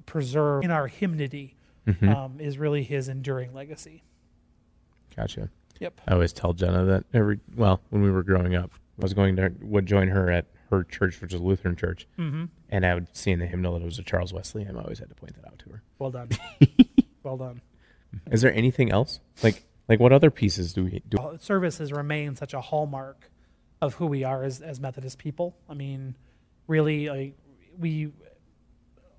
preserved 0.06 0.64
in 0.64 0.70
our 0.70 0.86
hymnody 0.86 1.56
um, 2.02 2.36
is 2.38 2.58
really 2.58 2.82
his 2.82 3.08
enduring 3.08 3.52
legacy. 3.52 4.02
Gotcha. 5.16 5.50
Yep. 5.80 6.00
I 6.06 6.12
always 6.12 6.32
tell 6.32 6.52
Jenna 6.52 6.84
that 6.84 7.04
every 7.12 7.40
well, 7.56 7.80
when 7.90 8.02
we 8.02 8.10
were 8.10 8.22
growing 8.22 8.54
up, 8.54 8.70
I 8.98 9.02
was 9.02 9.14
going 9.14 9.36
to 9.36 9.52
would 9.62 9.86
join 9.86 10.08
her 10.08 10.30
at 10.30 10.46
her 10.76 10.84
church, 10.84 11.20
which 11.20 11.32
is 11.32 11.40
a 11.40 11.42
Lutheran 11.42 11.76
church, 11.76 12.06
mm-hmm. 12.18 12.46
and 12.68 12.86
I 12.86 12.94
would 12.94 13.14
see 13.16 13.30
in 13.30 13.38
the 13.38 13.46
hymnal 13.46 13.74
that 13.74 13.82
it 13.82 13.84
was 13.84 13.98
a 13.98 14.02
Charles 14.02 14.32
Wesley 14.32 14.64
hymn. 14.64 14.76
I 14.76 14.82
always 14.82 14.98
had 14.98 15.08
to 15.08 15.14
point 15.14 15.34
that 15.36 15.46
out 15.46 15.58
to 15.60 15.70
her. 15.70 15.82
Well 15.98 16.10
done. 16.10 16.30
well 17.22 17.36
done. 17.36 17.60
Is 18.30 18.42
there 18.42 18.52
anything 18.52 18.90
else? 18.90 19.20
Like 19.42 19.64
like 19.88 20.00
what 20.00 20.12
other 20.12 20.30
pieces 20.30 20.72
do 20.72 20.84
we 20.84 21.02
do? 21.08 21.18
Uh, 21.18 21.38
service 21.38 21.78
has 21.78 21.90
such 22.38 22.54
a 22.54 22.60
hallmark 22.60 23.30
of 23.80 23.94
who 23.94 24.06
we 24.06 24.24
are 24.24 24.44
as, 24.44 24.60
as 24.60 24.80
Methodist 24.80 25.18
people. 25.18 25.56
I 25.68 25.74
mean, 25.74 26.14
really, 26.66 27.08
like 27.08 27.34
we, 27.78 28.12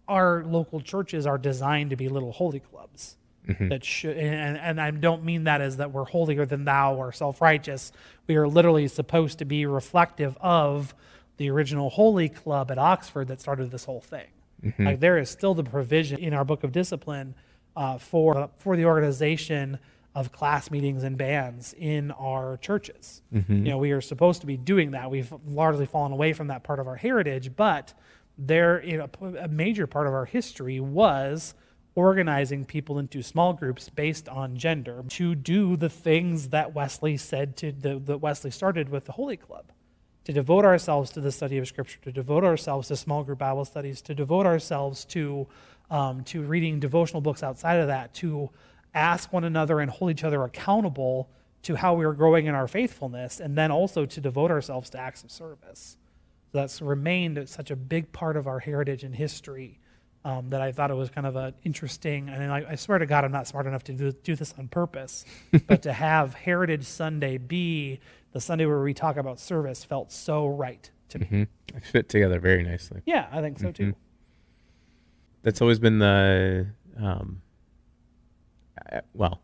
our 0.07 0.43
local 0.43 0.79
churches 0.79 1.27
are 1.27 1.37
designed 1.37 1.89
to 1.89 1.95
be 1.95 2.07
little 2.07 2.31
holy 2.31 2.59
clubs 2.59 3.17
that 3.45 3.83
should, 3.83 4.17
and, 4.17 4.57
and 4.57 4.79
I 4.79 4.91
don't 4.91 5.23
mean 5.23 5.45
that 5.45 5.61
as 5.61 5.77
that 5.77 5.91
we're 5.91 6.05
holier 6.05 6.45
than 6.45 6.63
thou 6.65 6.95
or 6.95 7.11
self 7.11 7.41
righteous. 7.41 7.91
We 8.27 8.35
are 8.37 8.47
literally 8.47 8.87
supposed 8.87 9.39
to 9.39 9.45
be 9.45 9.65
reflective 9.65 10.37
of 10.39 10.95
the 11.37 11.49
original 11.49 11.89
holy 11.89 12.29
club 12.29 12.71
at 12.71 12.77
Oxford 12.77 13.27
that 13.29 13.41
started 13.41 13.71
this 13.71 13.85
whole 13.85 14.01
thing. 14.01 14.27
Like 14.85 14.99
there 14.99 15.17
is 15.17 15.29
still 15.29 15.53
the 15.53 15.63
provision 15.63 16.19
in 16.19 16.33
our 16.33 16.45
book 16.45 16.63
of 16.63 16.71
discipline 16.71 17.35
uh, 17.75 17.97
for 17.97 18.49
for 18.59 18.77
the 18.77 18.85
organization 18.85 19.79
of 20.15 20.31
class 20.31 20.69
meetings 20.71 21.03
and 21.03 21.17
bands 21.17 21.73
in 21.77 22.11
our 22.11 22.57
churches. 22.57 23.23
You 23.65 23.71
know, 23.71 23.77
we 23.79 23.91
are 23.91 23.99
supposed 24.01 24.41
to 24.41 24.47
be 24.47 24.57
doing 24.57 24.91
that. 24.91 25.09
We've 25.09 25.33
largely 25.47 25.85
fallen 25.87 26.11
away 26.11 26.33
from 26.33 26.47
that 26.47 26.63
part 26.63 26.79
of 26.79 26.87
our 26.87 26.95
heritage, 26.95 27.55
but 27.55 27.93
there, 28.37 28.83
you 28.85 28.97
know, 28.97 29.09
a 29.39 29.47
major 29.47 29.87
part 29.87 30.05
of 30.07 30.13
our 30.13 30.25
history 30.25 30.79
was 30.79 31.55
organizing 31.95 32.63
people 32.65 32.99
into 32.99 33.21
small 33.21 33.53
groups 33.53 33.89
based 33.89 34.29
on 34.29 34.55
gender 34.55 35.03
to 35.09 35.35
do 35.35 35.75
the 35.77 35.89
things 35.89 36.49
that 36.49 36.73
Wesley 36.73 37.17
said 37.17 37.55
to 37.57 37.71
the, 37.71 37.99
that 37.99 38.19
Wesley 38.19 38.51
started 38.51 38.89
with 38.89 39.05
the 39.05 39.11
Holy 39.11 39.37
Club 39.37 39.65
to 40.25 40.33
devote 40.33 40.65
ourselves 40.65 41.11
to 41.11 41.21
the 41.21 41.31
study 41.31 41.57
of 41.57 41.67
Scripture, 41.67 41.99
to 42.01 42.11
devote 42.11 42.43
ourselves 42.43 42.87
to 42.87 42.95
small 42.95 43.23
group 43.23 43.39
Bible 43.39 43.65
studies, 43.65 44.01
to 44.03 44.15
devote 44.15 44.45
ourselves 44.45 45.05
to 45.05 45.47
um, 45.89 46.23
to 46.23 46.41
reading 46.41 46.79
devotional 46.79 47.21
books 47.21 47.43
outside 47.43 47.75
of 47.75 47.87
that, 47.87 48.13
to 48.15 48.49
ask 48.93 49.31
one 49.33 49.43
another 49.43 49.79
and 49.79 49.91
hold 49.91 50.11
each 50.11 50.23
other 50.23 50.43
accountable 50.43 51.29
to 51.63 51.75
how 51.75 51.93
we 51.93 52.05
are 52.05 52.13
growing 52.13 52.45
in 52.45 52.55
our 52.55 52.67
faithfulness, 52.67 53.39
and 53.39 53.57
then 53.57 53.71
also 53.71 54.05
to 54.05 54.21
devote 54.21 54.51
ourselves 54.51 54.89
to 54.89 54.97
acts 54.97 55.23
of 55.23 55.31
service. 55.31 55.97
So 56.51 56.57
that's 56.57 56.81
remained 56.81 57.47
such 57.47 57.71
a 57.71 57.75
big 57.75 58.11
part 58.11 58.37
of 58.37 58.47
our 58.47 58.59
heritage 58.59 59.03
and 59.03 59.15
history 59.15 59.79
um, 60.25 60.49
that 60.49 60.61
I 60.61 60.71
thought 60.71 60.91
it 60.91 60.95
was 60.95 61.09
kind 61.09 61.27
of 61.27 61.35
an 61.35 61.53
interesting. 61.63 62.29
And 62.29 62.51
I, 62.51 62.65
I 62.69 62.75
swear 62.75 62.97
to 62.97 63.05
God, 63.05 63.25
I'm 63.25 63.31
not 63.31 63.47
smart 63.47 63.65
enough 63.65 63.83
to 63.85 63.93
do, 63.93 64.11
do 64.11 64.35
this 64.35 64.53
on 64.57 64.67
purpose, 64.67 65.25
but 65.67 65.81
to 65.83 65.93
have 65.93 66.33
Heritage 66.33 66.85
Sunday 66.85 67.37
be 67.37 67.99
the 68.33 68.41
Sunday 68.41 68.65
where 68.65 68.81
we 68.81 68.93
talk 68.93 69.15
about 69.17 69.39
service 69.39 69.83
felt 69.83 70.11
so 70.11 70.45
right 70.47 70.89
to 71.09 71.19
me. 71.19 71.25
Hmm? 71.25 71.43
They 71.73 71.79
fit 71.79 72.09
together 72.09 72.39
very 72.39 72.63
nicely. 72.63 73.01
Yeah, 73.05 73.27
I 73.31 73.41
think 73.41 73.57
so 73.59 73.71
too. 73.71 73.93
That's 75.43 75.61
always 75.61 75.79
been 75.79 75.99
the 75.99 76.67
um, 77.01 77.41
well, 79.13 79.41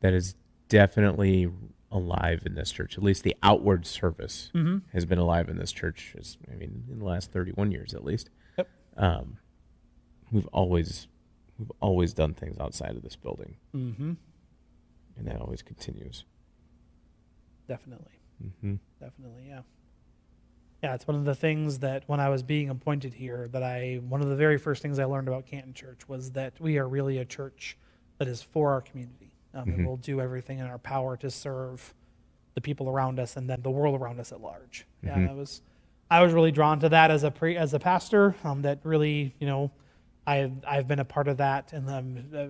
that 0.00 0.12
is 0.12 0.34
definitely 0.68 1.50
alive 1.90 2.42
in 2.46 2.54
this 2.54 2.70
church. 2.72 2.96
At 2.96 3.04
least 3.04 3.22
the 3.22 3.36
outward 3.42 3.86
service 3.86 4.50
Mm-hmm. 4.54 4.78
has 4.92 5.04
been 5.04 5.18
alive 5.18 5.48
in 5.48 5.56
this 5.58 5.72
church. 5.72 6.14
As, 6.18 6.38
I 6.50 6.54
mean, 6.56 6.84
in 6.90 6.98
the 6.98 7.04
last 7.04 7.30
thirty-one 7.32 7.70
years 7.72 7.94
at 7.94 8.04
least. 8.04 8.30
Yep. 8.58 8.68
Um, 8.96 9.38
we've 10.30 10.46
always 10.52 11.08
we've 11.58 11.72
always 11.80 12.12
done 12.14 12.34
things 12.34 12.56
outside 12.58 12.96
of 12.96 13.02
this 13.02 13.16
building, 13.16 13.56
Mm-hmm. 13.74 14.12
and 15.18 15.26
that 15.26 15.40
always 15.40 15.62
continues. 15.62 16.24
Definitely. 17.72 18.16
hmm 18.60 18.74
Definitely, 19.00 19.44
yeah. 19.48 19.62
Yeah, 20.82 20.94
it's 20.94 21.06
one 21.06 21.16
of 21.16 21.24
the 21.24 21.34
things 21.34 21.78
that 21.78 22.02
when 22.08 22.18
I 22.20 22.28
was 22.28 22.42
being 22.42 22.68
appointed 22.68 23.14
here, 23.14 23.48
that 23.52 23.62
I 23.62 24.00
one 24.08 24.20
of 24.20 24.28
the 24.28 24.36
very 24.36 24.58
first 24.58 24.82
things 24.82 24.98
I 24.98 25.04
learned 25.04 25.28
about 25.28 25.46
Canton 25.46 25.72
Church 25.74 26.08
was 26.08 26.32
that 26.32 26.52
we 26.60 26.76
are 26.78 26.88
really 26.88 27.18
a 27.18 27.24
church 27.24 27.78
that 28.18 28.28
is 28.28 28.42
for 28.42 28.72
our 28.72 28.80
community. 28.80 29.32
Um, 29.54 29.68
And 29.70 29.86
we'll 29.86 29.96
do 29.96 30.20
everything 30.20 30.58
in 30.58 30.66
our 30.66 30.78
power 30.78 31.16
to 31.18 31.30
serve 31.30 31.94
the 32.54 32.60
people 32.60 32.88
around 32.90 33.18
us 33.20 33.36
and 33.36 33.48
then 33.48 33.62
the 33.62 33.70
world 33.70 33.98
around 34.00 34.18
us 34.20 34.32
at 34.32 34.40
large. 34.40 34.86
Yeah, 35.02 35.14
I 35.30 35.32
was 35.34 35.62
I 36.10 36.22
was 36.22 36.32
really 36.34 36.52
drawn 36.52 36.78
to 36.80 36.88
that 36.90 37.10
as 37.10 37.22
a 37.24 37.30
pre, 37.30 37.56
as 37.56 37.72
a 37.74 37.78
pastor. 37.78 38.34
Um, 38.44 38.62
that 38.62 38.80
really, 38.84 39.34
you 39.38 39.46
know, 39.46 39.70
I've 40.26 40.52
I've 40.66 40.86
been 40.88 40.98
a 41.00 41.04
part 41.04 41.28
of 41.28 41.36
that 41.38 41.72
and 41.72 41.88
um, 41.88 42.24
uh, 42.34 42.46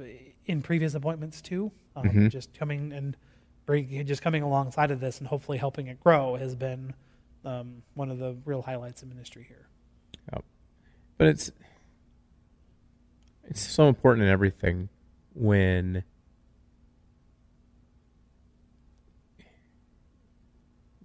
in 0.47 0.63
previous 0.63 0.95
appointments 0.95 1.41
too. 1.43 1.71
Um, 1.95 2.09
Just 2.31 2.55
coming 2.55 2.93
and 2.93 3.17
just 4.05 4.23
coming 4.23 4.43
alongside 4.43 4.91
of 4.91 5.01
this 5.01 5.19
and 5.19 5.29
hopefully 5.29 5.59
helping 5.59 5.87
it 5.87 6.01
grow 6.01 6.37
has 6.37 6.55
been 6.55 6.95
um, 7.45 7.83
one 7.95 8.11
of 8.11 8.19
the 8.19 8.37
real 8.45 8.63
highlights 8.63 9.03
of 9.03 9.09
ministry 9.09 9.45
here. 9.47 9.67
Yep. 10.33 10.45
But 11.19 11.27
it's 11.29 11.51
it's 13.45 13.61
so 13.61 13.89
important 13.89 14.25
in 14.27 14.31
everything 14.33 14.89
when 15.35 16.05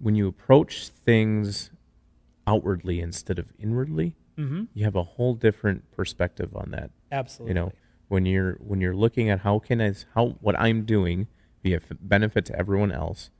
when 0.00 0.14
you 0.14 0.28
approach 0.28 0.88
things 0.88 1.70
outwardly 2.46 3.00
instead 3.00 3.38
of 3.38 3.46
inwardly, 3.58 4.14
Mm-hmm. 4.38 4.64
you 4.72 4.84
have 4.84 4.94
a 4.94 5.02
whole 5.02 5.34
different 5.34 5.90
perspective 5.90 6.54
on 6.54 6.70
that. 6.70 6.90
Absolutely. 7.10 7.50
You 7.50 7.54
know, 7.54 7.72
when 8.06 8.24
you're 8.24 8.52
when 8.64 8.80
you're 8.80 8.94
looking 8.94 9.28
at 9.30 9.40
how 9.40 9.58
can 9.58 9.80
I 9.80 9.94
how 10.14 10.36
what 10.40 10.56
I'm 10.56 10.84
doing 10.84 11.26
be 11.68 11.74
a 11.74 11.76
f- 11.76 11.96
benefit 12.00 12.44
to 12.46 12.58
everyone 12.58 12.90
else, 12.92 13.30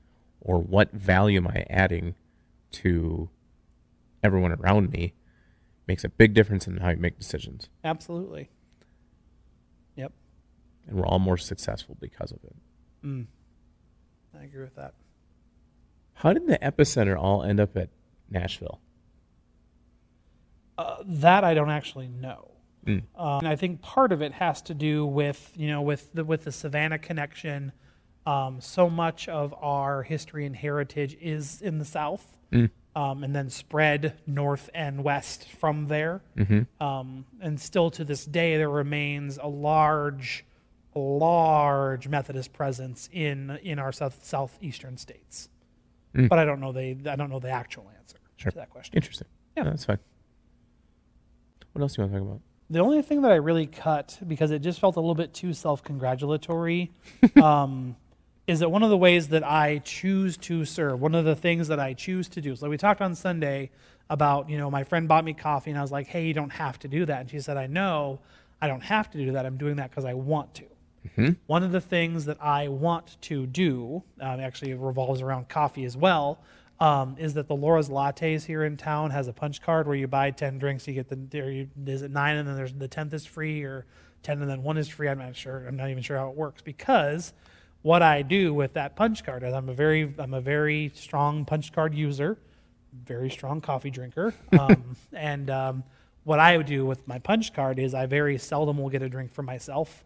or 0.41 0.59
what 0.59 0.93
value 0.93 1.38
am 1.38 1.49
I 1.49 1.64
adding 1.71 2.14
to 2.71 3.31
everyone 4.23 4.53
around 4.53 4.91
me, 4.91 5.14
makes 5.87 6.05
a 6.05 6.09
big 6.09 6.35
difference 6.35 6.67
in 6.67 6.77
how 6.79 6.91
you 6.91 6.97
make 6.97 7.19
decisions, 7.19 7.69
Absolutely. 7.83 8.51
Yep. 9.97 10.12
and 10.87 10.97
we're 10.99 11.07
all 11.07 11.19
more 11.19 11.38
successful 11.38 11.97
because 12.01 12.31
of 12.31 12.38
it. 12.45 12.57
Mm. 13.05 13.27
I 14.38 14.45
agree 14.45 14.62
with 14.62 14.77
that. 14.77 14.95
How 16.14 16.33
did 16.33 16.47
the 16.47 16.59
epicenter 16.59 17.17
all 17.17 17.43
end 17.43 17.61
up 17.61 17.77
at 17.77 17.91
Nashville? 18.29 18.81
Uh, 20.77 20.97
that 21.05 21.45
I 21.45 21.55
don't 21.55 21.71
actually 21.71 22.09
know. 22.09 22.51
Mm. 22.87 23.03
Um, 23.17 23.38
and 23.41 23.49
I 23.49 23.57
think 23.57 23.81
part 23.83 24.12
of 24.12 24.23
it 24.23 24.33
has 24.35 24.62
to 24.62 24.75
do 24.75 25.05
with 25.07 25.53
you 25.57 25.69
know 25.69 25.83
with 25.83 26.12
the 26.12 26.25
with 26.25 26.45
the 26.45 26.53
Savannah 26.53 26.99
connection. 26.99 27.73
Um, 28.29 28.61
so 28.61 28.91
much 28.91 29.27
of 29.29 29.55
our 29.61 30.03
history 30.03 30.45
and 30.45 30.55
heritage 30.55 31.17
is 31.21 31.62
in 31.62 31.79
the 31.79 31.85
South, 31.85 32.37
Mm. 32.53 32.71
um, 32.97 33.25
and 33.25 33.35
then 33.35 33.49
spread 33.51 34.14
north 34.27 34.69
and 34.75 35.03
west 35.05 35.49
from 35.49 35.87
there. 35.87 36.21
Mm-hmm. 36.37 36.83
Um, 36.83 37.25
and 37.41 37.59
still 37.61 37.91
to 37.93 38.05
this 38.05 38.25
day, 38.27 38.57
there 38.59 38.69
remains 38.71 39.38
a 39.38 39.49
large, 39.49 40.45
large 40.95 42.09
Methodist 42.09 42.53
presence 42.53 43.09
in 43.12 43.59
in 43.62 43.79
our 43.79 43.93
south 43.93 44.25
southeastern 44.25 44.97
states. 44.99 45.49
Mm. 46.14 46.29
But 46.29 46.38
I 46.38 46.45
don't 46.45 46.61
know 46.61 46.73
the 46.73 46.97
I 47.11 47.17
don't 47.17 47.31
know 47.31 47.38
the 47.41 47.51
actual 47.51 47.91
answer 47.99 48.19
Sure. 48.37 48.51
to 48.53 48.57
that 48.59 48.71
question. 48.71 48.95
Interesting. 48.97 49.29
Yeah. 49.57 49.64
Yeah, 49.64 49.71
that's 49.71 49.85
fine. 49.87 49.99
What 51.73 51.83
else 51.83 51.95
do 51.95 52.03
you 52.03 52.09
want 52.09 52.12
to 52.14 52.19
talk 52.21 52.29
about? 52.29 52.41
The 52.71 52.81
only 52.81 53.01
thing 53.03 53.23
that 53.23 53.33
I 53.33 53.37
really 53.37 53.67
cut 53.67 54.19
because 54.27 54.51
it 54.51 54.61
just 54.61 54.81
felt 54.81 54.97
a 54.97 55.01
little 55.01 55.14
bit 55.14 55.33
too 55.33 55.53
self-congratulatory 55.55 56.91
um, 57.43 57.97
is 58.49 58.61
that 58.61 58.71
one 58.71 58.83
of 58.83 58.89
the 58.89 58.97
ways 58.97 59.29
that 59.29 59.45
I 59.45 59.79
choose 59.85 60.39
to 60.39 60.65
serve, 60.65 61.03
one 61.03 61.15
of 61.15 61.27
the 61.27 61.37
things 61.37 61.69
that 61.69 61.79
I 61.79 61.93
choose 61.93 62.31
to 62.31 62.41
do. 62.41 62.57
So 62.57 62.71
we 62.71 62.79
talked 62.79 63.03
on 63.03 63.15
Sunday 63.15 63.71
about, 64.09 64.49
you 64.49 64.57
know, 64.57 64.71
my 64.71 64.85
friend 64.85 65.07
bought 65.07 65.23
me 65.23 65.35
coffee 65.35 65.71
and 65.71 65.79
I 65.79 65.83
was 65.83 65.93
like, 65.93 66.07
"Hey, 66.07 66.27
you 66.27 66.33
don't 66.33 66.51
have 66.51 66.79
to 66.81 66.89
do 66.89 67.05
that." 67.05 67.21
And 67.21 67.31
she 67.31 67.41
said, 67.41 67.59
"I 67.59 67.67
know, 67.67 68.21
I 68.63 68.67
don't 68.67 68.81
have 68.81 69.11
to 69.11 69.19
do 69.19 69.33
that. 69.33 69.45
I'm 69.45 69.59
doing 69.59 69.77
that 69.77 69.91
because 69.91 70.07
I 70.07 70.15
want 70.15 70.55
to." 70.55 70.65
Mm-hmm. 71.09 71.33
One 71.47 71.63
of 71.63 71.73
the 71.73 71.81
things 71.81 72.25
that 72.25 72.43
I 72.43 72.69
want 72.69 73.21
to 73.23 73.47
do, 73.47 74.03
um, 74.19 74.41
actually 74.41 74.73
revolves 74.73 75.21
around 75.21 75.51
coffee 75.51 75.85
as 75.85 75.95
well, 75.95 76.41
um, 76.81 77.17
is 77.19 77.35
that 77.35 77.49
the 77.49 77.55
Laura's 77.55 77.91
Lattes 77.91 78.47
here 78.47 78.65
in 78.65 78.79
town 78.79 79.11
has 79.11 79.29
a 79.29 79.33
punch 79.33 79.61
card 79.61 79.87
where 79.87 79.97
you 79.97 80.07
buy 80.07 80.31
10 80.31 80.59
drinks, 80.59 80.89
you 80.89 80.95
get 80.95 81.09
the, 81.09 81.17
there 81.17 81.51
you, 81.51 81.69
is 81.87 82.01
it 82.01 82.11
nine 82.11 82.37
and 82.37 82.49
then 82.49 82.57
there's 82.57 82.73
the 82.73 82.89
10th 82.89 83.13
is 83.13 83.27
free 83.27 83.63
or 83.63 83.85
10 84.23 84.41
and 84.41 84.51
then 84.51 84.63
one 84.63 84.79
is 84.79 84.89
free. 84.89 85.09
I'm 85.09 85.19
not 85.19 85.37
sure. 85.37 85.67
I'm 85.67 85.77
not 85.77 85.91
even 85.91 86.03
sure 86.03 86.17
how 86.17 86.31
it 86.31 86.37
works 86.37 86.63
because 86.63 87.35
what 87.88 88.03
I 88.03 88.20
do 88.20 88.53
with 88.53 88.74
that 88.74 88.96
punch 88.96 89.24
card 89.24 89.42
I'm 89.42 89.70
a 89.70 89.72
very, 89.72 90.12
I'm 90.18 90.35
a 90.35 90.42
very 90.42 90.92
strong 90.94 91.46
punch 91.46 91.72
card 91.72 91.94
user, 91.94 92.37
very 92.92 93.31
strong 93.31 93.62
coffee 93.62 93.88
drinker. 93.88 94.35
Um, 94.53 94.94
and 95.14 95.48
um, 95.48 95.85
what 96.24 96.38
I 96.38 96.59
do 96.59 96.85
with 96.85 97.09
my 97.09 97.18
punch 97.18 97.55
card 97.55 97.79
is 97.79 97.94
I 97.94 98.05
very 98.05 98.37
seldom 98.37 98.77
will 98.77 98.90
get 98.90 99.01
a 99.01 99.09
drink 99.09 99.33
for 99.33 99.42
myself. 99.42 100.05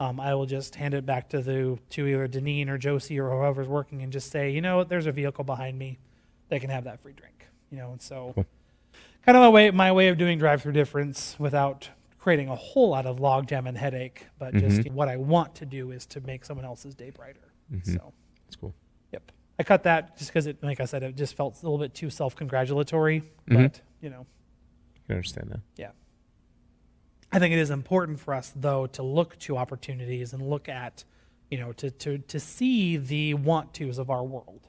Um, 0.00 0.18
I 0.18 0.34
will 0.34 0.46
just 0.46 0.74
hand 0.74 0.92
it 0.92 1.06
back 1.06 1.28
to 1.28 1.40
the 1.40 1.78
to 1.90 2.08
either 2.08 2.26
Deneen 2.26 2.68
or 2.68 2.78
Josie 2.78 3.20
or 3.20 3.30
whoever's 3.30 3.68
working 3.68 4.02
and 4.02 4.12
just 4.12 4.32
say, 4.32 4.50
you 4.50 4.60
know, 4.60 4.82
there's 4.82 5.06
a 5.06 5.12
vehicle 5.12 5.44
behind 5.44 5.78
me 5.78 6.00
they 6.48 6.58
can 6.58 6.70
have 6.70 6.82
that 6.82 7.00
free 7.00 7.12
drink. 7.12 7.46
You 7.70 7.78
know, 7.78 7.92
and 7.92 8.02
so 8.02 8.32
Cool. 8.34 8.46
kind 9.24 9.38
of 9.38 9.42
my 9.42 9.48
way 9.50 9.70
my 9.70 9.92
way 9.92 10.08
of 10.08 10.18
doing 10.18 10.36
drive 10.36 10.62
through 10.62 10.72
difference 10.72 11.36
without 11.38 11.90
creating 12.20 12.48
a 12.48 12.54
whole 12.54 12.90
lot 12.90 13.06
of 13.06 13.16
logjam 13.18 13.66
and 13.66 13.76
headache, 13.76 14.26
but 14.38 14.54
just 14.54 14.88
what 14.90 15.08
I 15.08 15.16
want 15.16 15.54
to 15.56 15.66
do 15.66 15.90
is 15.90 16.04
to 16.06 16.20
make 16.20 16.44
someone 16.44 16.66
else's 16.66 16.94
day 16.94 17.10
brighter. 17.10 17.52
So 17.84 18.12
That's 18.46 18.56
cool. 18.56 18.74
yep. 19.12 19.32
I 19.58 19.62
cut 19.62 19.84
that 19.84 20.16
just 20.18 20.30
because 20.30 20.46
it 20.46 20.62
like 20.62 20.80
I 20.80 20.84
said, 20.84 21.02
it 21.02 21.16
just 21.16 21.34
felt 21.34 21.54
a 21.62 21.64
little 21.64 21.78
bit 21.78 21.94
too 21.94 22.10
self 22.10 22.36
congratulatory. 22.36 23.22
Mhm. 23.48 23.62
But, 23.62 23.80
you 24.02 24.10
know, 24.10 24.26
you 24.94 25.00
can 25.06 25.16
understand 25.16 25.50
that. 25.50 25.60
yeah. 25.76 25.90
I 27.32 27.38
think 27.38 27.52
it 27.54 27.58
is 27.58 27.70
important 27.70 28.18
for 28.20 28.34
us 28.34 28.52
though 28.56 28.86
to 28.88 29.02
look 29.02 29.38
to 29.40 29.56
opportunities 29.56 30.32
and 30.32 30.42
look 30.50 30.68
at, 30.68 31.04
you 31.50 31.58
know, 31.58 31.72
to 31.74 31.90
to 31.90 32.18
to 32.18 32.38
see 32.40 32.96
the 32.96 33.34
want 33.34 33.72
tos 33.72 33.98
of 33.98 34.10
our 34.10 34.24
world 34.24 34.68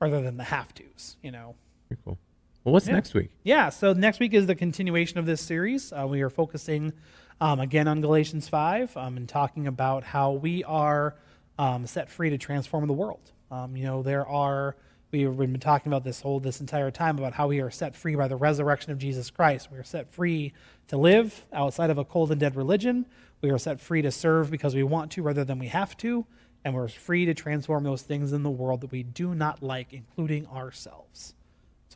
rather 0.00 0.22
than 0.22 0.36
the 0.36 0.44
have 0.44 0.72
tos, 0.72 1.16
you 1.22 1.30
know. 1.32 1.56
Very 1.88 1.98
cool. 2.04 2.18
Well, 2.66 2.72
what's 2.72 2.88
Yeah. 2.88 2.94
next 2.94 3.14
week? 3.14 3.30
Yeah, 3.44 3.68
so 3.68 3.92
next 3.92 4.18
week 4.18 4.34
is 4.34 4.46
the 4.46 4.56
continuation 4.56 5.20
of 5.20 5.26
this 5.26 5.40
series. 5.40 5.92
Uh, 5.92 6.04
we 6.10 6.20
are 6.22 6.28
focusing 6.28 6.92
um, 7.40 7.60
again 7.60 7.86
on 7.86 8.00
Galatians 8.00 8.48
5 8.48 8.96
um, 8.96 9.16
and 9.16 9.28
talking 9.28 9.68
about 9.68 10.02
how 10.02 10.32
we 10.32 10.64
are 10.64 11.14
um, 11.60 11.86
set 11.86 12.10
free 12.10 12.28
to 12.28 12.38
transform 12.38 12.88
the 12.88 12.92
world. 12.92 13.30
Um, 13.52 13.76
you 13.76 13.84
know, 13.84 14.02
there 14.02 14.26
are, 14.26 14.74
we've 15.12 15.36
been 15.36 15.60
talking 15.60 15.92
about 15.92 16.02
this 16.02 16.22
whole, 16.22 16.40
this 16.40 16.60
entire 16.60 16.90
time 16.90 17.20
about 17.20 17.34
how 17.34 17.46
we 17.46 17.60
are 17.60 17.70
set 17.70 17.94
free 17.94 18.16
by 18.16 18.26
the 18.26 18.34
resurrection 18.34 18.90
of 18.90 18.98
Jesus 18.98 19.30
Christ. 19.30 19.70
We 19.70 19.78
are 19.78 19.84
set 19.84 20.10
free 20.10 20.52
to 20.88 20.96
live 20.96 21.46
outside 21.52 21.90
of 21.90 21.98
a 21.98 22.04
cold 22.04 22.32
and 22.32 22.40
dead 22.40 22.56
religion. 22.56 23.06
We 23.42 23.50
are 23.50 23.58
set 23.58 23.80
free 23.80 24.02
to 24.02 24.10
serve 24.10 24.50
because 24.50 24.74
we 24.74 24.82
want 24.82 25.12
to 25.12 25.22
rather 25.22 25.44
than 25.44 25.60
we 25.60 25.68
have 25.68 25.96
to. 25.98 26.26
And 26.64 26.74
we're 26.74 26.88
free 26.88 27.26
to 27.26 27.32
transform 27.34 27.84
those 27.84 28.02
things 28.02 28.32
in 28.32 28.42
the 28.42 28.50
world 28.50 28.80
that 28.80 28.90
we 28.90 29.04
do 29.04 29.36
not 29.36 29.62
like, 29.62 29.92
including 29.92 30.48
ourselves. 30.48 31.35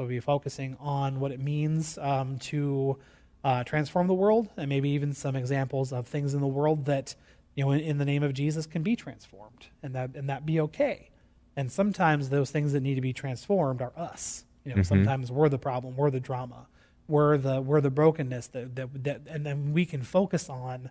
So 0.01 0.05
we'll 0.05 0.09
be 0.17 0.21
focusing 0.21 0.79
on 0.81 1.21
what 1.21 1.31
it 1.31 1.41
means 1.41 1.99
um, 1.99 2.39
to 2.39 2.97
uh, 3.45 3.65
transform 3.65 4.07
the 4.07 4.15
world, 4.15 4.49
and 4.57 4.67
maybe 4.67 4.89
even 4.89 5.13
some 5.13 5.37
examples 5.37 5.93
of 5.93 6.07
things 6.07 6.33
in 6.33 6.41
the 6.41 6.47
world 6.47 6.87
that, 6.87 7.15
you 7.55 7.67
know, 7.67 7.73
in, 7.73 7.81
in 7.81 7.99
the 7.99 8.07
name 8.07 8.23
of 8.23 8.33
Jesus, 8.33 8.65
can 8.65 8.83
be 8.83 8.97
transformed, 8.97 9.67
and 9.83 9.95
that 9.95 10.15
and 10.15 10.27
that 10.31 10.47
be 10.47 10.59
okay. 10.59 11.11
And 11.55 11.71
sometimes 11.71 12.31
those 12.31 12.51
things 12.51 12.73
that 12.73 12.81
need 12.81 12.95
to 12.95 13.03
be 13.03 13.13
transformed 13.13 13.83
are 13.83 13.93
us. 13.95 14.47
You 14.65 14.75
know, 14.75 14.83
sometimes 14.83 15.31
we're 15.31 15.51
the 15.51 15.59
problem, 15.59 15.95
we're 15.99 16.11
the 16.11 16.19
drama, 16.19 16.67
we're 17.07 17.37
the 17.37 17.61
we're 17.61 17.83
the 17.83 17.91
brokenness 17.91 18.47
that, 18.47 18.77
that 18.77 19.05
that 19.05 19.21
and 19.27 19.45
then 19.45 19.75
we 19.75 19.85
can 19.85 20.03
focus 20.03 20.49
on 20.49 20.89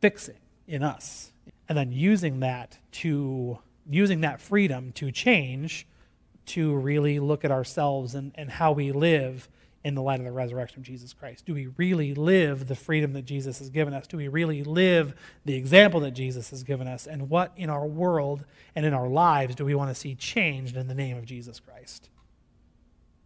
fixing 0.00 0.38
in 0.68 0.84
us, 0.84 1.32
and 1.68 1.76
then 1.76 1.90
using 1.90 2.38
that 2.38 2.78
to 2.92 3.58
using 3.90 4.20
that 4.20 4.40
freedom 4.40 4.92
to 4.92 5.10
change 5.10 5.88
to 6.46 6.74
really 6.74 7.18
look 7.20 7.44
at 7.44 7.50
ourselves 7.50 8.14
and, 8.14 8.32
and 8.34 8.50
how 8.50 8.72
we 8.72 8.92
live 8.92 9.48
in 9.84 9.94
the 9.94 10.02
light 10.02 10.18
of 10.18 10.24
the 10.24 10.32
resurrection 10.32 10.78
of 10.78 10.84
Jesus 10.84 11.12
Christ. 11.12 11.44
Do 11.44 11.52
we 11.52 11.66
really 11.76 12.14
live 12.14 12.66
the 12.68 12.74
freedom 12.74 13.12
that 13.12 13.26
Jesus 13.26 13.58
has 13.58 13.68
given 13.68 13.92
us? 13.92 14.06
Do 14.06 14.16
we 14.16 14.28
really 14.28 14.64
live 14.64 15.14
the 15.44 15.54
example 15.54 16.00
that 16.00 16.12
Jesus 16.12 16.50
has 16.50 16.62
given 16.62 16.88
us? 16.88 17.06
And 17.06 17.28
what 17.28 17.52
in 17.54 17.68
our 17.68 17.86
world 17.86 18.44
and 18.74 18.86
in 18.86 18.94
our 18.94 19.08
lives 19.08 19.54
do 19.54 19.64
we 19.64 19.74
want 19.74 19.90
to 19.90 19.94
see 19.94 20.14
changed 20.14 20.76
in 20.76 20.88
the 20.88 20.94
name 20.94 21.18
of 21.18 21.26
Jesus 21.26 21.60
Christ? 21.60 22.08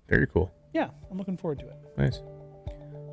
Very 0.09 0.26
cool. 0.26 0.52
Yeah, 0.74 0.88
I'm 1.11 1.16
looking 1.16 1.37
forward 1.37 1.61
to 1.61 1.66
it. 1.66 1.76
Nice. 1.96 2.20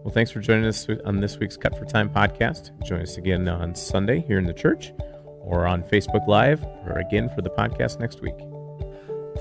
Well, 0.03 0.13
thanks 0.13 0.31
for 0.31 0.39
joining 0.39 0.65
us 0.65 0.87
on 1.05 1.19
this 1.19 1.37
week's 1.37 1.57
Cut 1.57 1.77
for 1.77 1.85
Time 1.85 2.09
podcast. 2.09 2.71
Join 2.85 3.01
us 3.01 3.17
again 3.17 3.47
on 3.47 3.75
Sunday 3.75 4.21
here 4.21 4.39
in 4.39 4.45
the 4.45 4.53
church 4.53 4.91
or 5.39 5.67
on 5.67 5.83
Facebook 5.83 6.27
Live 6.27 6.63
or 6.63 6.99
again 6.99 7.29
for 7.29 7.41
the 7.41 7.49
podcast 7.49 7.99
next 7.99 8.21
week. 8.21 8.54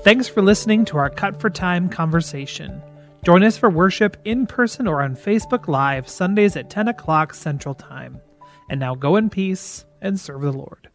Thanks 0.05 0.27
for 0.27 0.43
listening 0.43 0.85
to 0.85 0.99
our 0.99 1.09
Cut 1.09 1.41
for 1.41 1.49
Time 1.49 1.89
conversation. 1.89 2.79
Join 3.23 3.41
us 3.41 3.57
for 3.57 3.71
worship 3.71 4.17
in 4.23 4.45
person 4.45 4.85
or 4.85 5.01
on 5.01 5.15
Facebook 5.15 5.67
Live 5.67 6.07
Sundays 6.07 6.55
at 6.55 6.69
10 6.69 6.89
o'clock 6.89 7.33
Central 7.33 7.73
Time. 7.73 8.21
And 8.69 8.79
now 8.79 8.93
go 8.93 9.15
in 9.15 9.31
peace 9.31 9.83
and 10.03 10.19
serve 10.19 10.43
the 10.43 10.51
Lord. 10.51 10.89